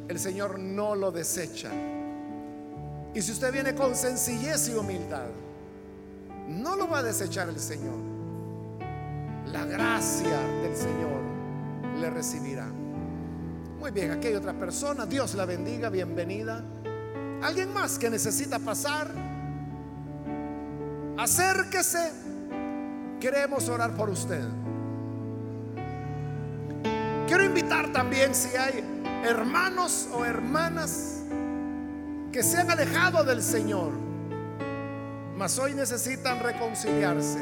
el 0.09 0.19
Señor 0.19 0.59
no 0.59 0.95
lo 0.95 1.11
desecha. 1.11 1.71
Y 3.15 3.23
si 3.23 3.33
usted 3.33 3.53
viene 3.53 3.75
con 3.75 3.95
sencillez 3.95 4.69
y 4.69 4.75
humildad, 4.75 5.29
no 6.49 6.77
lo 6.77 6.89
va 6.89 6.99
a 6.99 7.03
desechar 7.03 7.49
el 7.49 7.59
Señor. 7.59 7.97
La 9.53 9.65
gracia 9.65 10.41
del 10.63 10.77
Señor 10.77 11.21
le 12.01 12.11
recibirá. 12.11 12.67
Muy 13.79 13.91
bien, 13.91 14.11
aquí 14.11 14.29
hay 14.29 14.35
otra 14.35 14.53
persona. 14.55 15.07
Dios 15.07 15.35
la 15.35 15.45
bendiga, 15.45 15.91
bienvenida. 15.91 16.65
¿Alguien 17.43 17.73
más 17.73 17.99
que 17.99 18.11
necesita 18.11 18.59
pasar? 18.59 19.11
Acérquese. 21.19 22.11
Queremos 23.21 23.69
orar 23.69 23.95
por 23.95 24.11
usted. 24.11 24.45
Quiero 27.35 27.47
invitar 27.47 27.91
también 27.91 28.33
si 28.33 28.57
hay 28.57 28.85
hermanos 29.25 30.09
o 30.13 30.25
hermanas 30.25 31.25
que 32.31 32.45
se 32.45 32.59
han 32.59 32.71
alejado 32.71 33.25
del 33.25 33.43
Señor, 33.43 33.91
mas 35.37 35.59
hoy 35.59 35.75
necesitan 35.75 36.39
reconciliarse. 36.39 37.41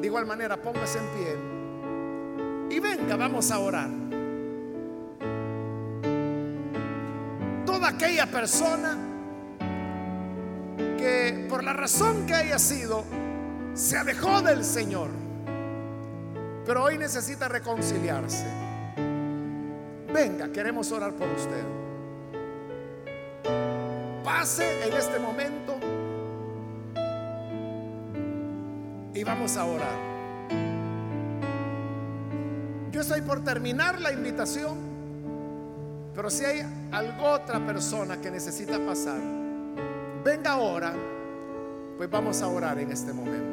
De 0.00 0.06
igual 0.06 0.24
manera, 0.24 0.56
póngase 0.56 1.00
en 1.00 1.06
pie 1.16 2.76
y 2.76 2.78
venga, 2.78 3.16
vamos 3.16 3.50
a 3.50 3.58
orar. 3.58 3.90
aquella 7.84 8.26
persona 8.26 8.96
que 10.96 11.46
por 11.48 11.64
la 11.64 11.72
razón 11.72 12.24
que 12.24 12.34
haya 12.34 12.60
sido 12.60 13.02
se 13.74 13.98
alejó 13.98 14.42
del 14.42 14.64
Señor, 14.64 15.10
pero 16.64 16.84
hoy 16.84 16.98
necesita 16.98 17.48
reconciliarse. 17.48 18.61
Venga, 20.12 20.48
queremos 20.52 20.90
orar 20.92 21.12
por 21.14 21.28
usted. 21.28 21.64
Pase 24.22 24.86
en 24.86 24.92
este 24.94 25.18
momento 25.18 25.76
y 29.14 29.24
vamos 29.24 29.56
a 29.56 29.64
orar. 29.64 30.12
Yo 32.90 33.00
estoy 33.00 33.22
por 33.22 33.42
terminar 33.42 34.00
la 34.00 34.12
invitación. 34.12 34.92
Pero 36.14 36.28
si 36.28 36.44
hay 36.44 36.62
algo 36.90 37.30
otra 37.30 37.64
persona 37.64 38.20
que 38.20 38.30
necesita 38.30 38.78
pasar, 38.84 39.18
venga 40.22 40.52
ahora, 40.52 40.92
pues 41.96 42.10
vamos 42.10 42.42
a 42.42 42.48
orar 42.48 42.78
en 42.78 42.92
este 42.92 43.14
momento. 43.14 43.51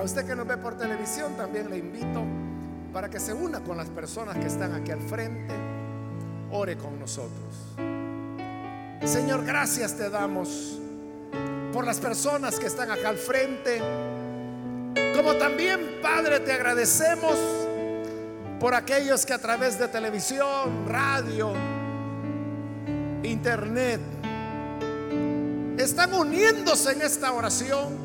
A 0.00 0.02
usted 0.02 0.24
que 0.24 0.34
nos 0.34 0.46
ve 0.46 0.56
por 0.56 0.78
televisión 0.78 1.36
también 1.36 1.68
le 1.68 1.76
invito 1.76 2.24
para 2.90 3.10
que 3.10 3.20
se 3.20 3.34
una 3.34 3.60
con 3.60 3.76
las 3.76 3.90
personas 3.90 4.38
que 4.38 4.46
están 4.46 4.72
aquí 4.72 4.92
al 4.92 5.02
frente, 5.02 5.52
ore 6.50 6.78
con 6.78 6.98
nosotros. 6.98 7.76
Señor, 9.04 9.44
gracias 9.44 9.94
te 9.98 10.08
damos 10.08 10.80
por 11.74 11.84
las 11.84 11.98
personas 11.98 12.58
que 12.58 12.68
están 12.68 12.90
acá 12.90 13.10
al 13.10 13.18
frente. 13.18 13.78
Como 15.14 15.34
también, 15.34 15.98
Padre, 16.00 16.40
te 16.40 16.52
agradecemos 16.52 17.36
por 18.58 18.74
aquellos 18.74 19.26
que 19.26 19.34
a 19.34 19.38
través 19.38 19.78
de 19.78 19.86
televisión, 19.88 20.88
radio, 20.88 21.52
internet, 23.22 24.00
están 25.76 26.14
uniéndose 26.14 26.92
en 26.92 27.02
esta 27.02 27.32
oración, 27.32 27.99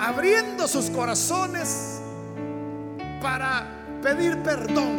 abriendo 0.00 0.66
sus 0.66 0.88
corazones 0.88 2.00
para 3.20 3.66
pedir 4.02 4.38
perdón 4.38 4.96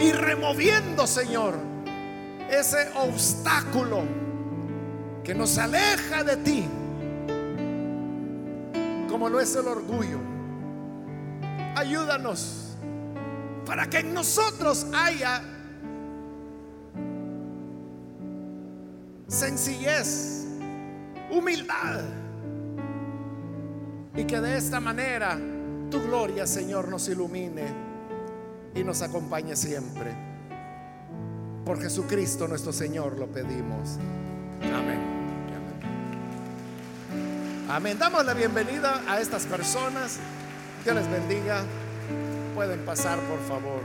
y 0.00 0.10
removiendo, 0.12 1.06
Señor, 1.06 1.54
ese 2.50 2.88
obstáculo 2.96 4.04
que 5.22 5.34
nos 5.34 5.58
aleja 5.58 6.24
de 6.24 6.36
ti 6.38 6.68
como 9.08 9.28
lo 9.28 9.38
es 9.38 9.54
el 9.54 9.68
orgullo. 9.68 10.18
Ayúdanos 11.76 12.76
para 13.66 13.86
que 13.88 13.98
en 13.98 14.14
nosotros 14.14 14.86
haya 14.92 15.42
sencillez, 19.28 20.46
humildad 21.30 22.23
y 24.16 24.24
que 24.24 24.40
de 24.40 24.56
esta 24.56 24.80
manera 24.80 25.38
tu 25.90 26.02
gloria, 26.02 26.46
Señor, 26.46 26.88
nos 26.88 27.08
ilumine 27.08 27.64
y 28.74 28.84
nos 28.84 29.02
acompañe 29.02 29.56
siempre. 29.56 30.12
Por 31.64 31.80
Jesucristo 31.80 32.46
nuestro 32.46 32.72
Señor 32.72 33.18
lo 33.18 33.26
pedimos. 33.26 33.98
Amén. 34.62 35.14
Amén. 37.68 37.98
Damos 37.98 38.24
la 38.24 38.34
bienvenida 38.34 39.02
a 39.08 39.20
estas 39.20 39.46
personas. 39.46 40.18
Dios 40.84 40.94
les 40.94 41.10
bendiga. 41.10 41.64
Pueden 42.54 42.84
pasar, 42.84 43.18
por 43.20 43.40
favor. 43.40 43.82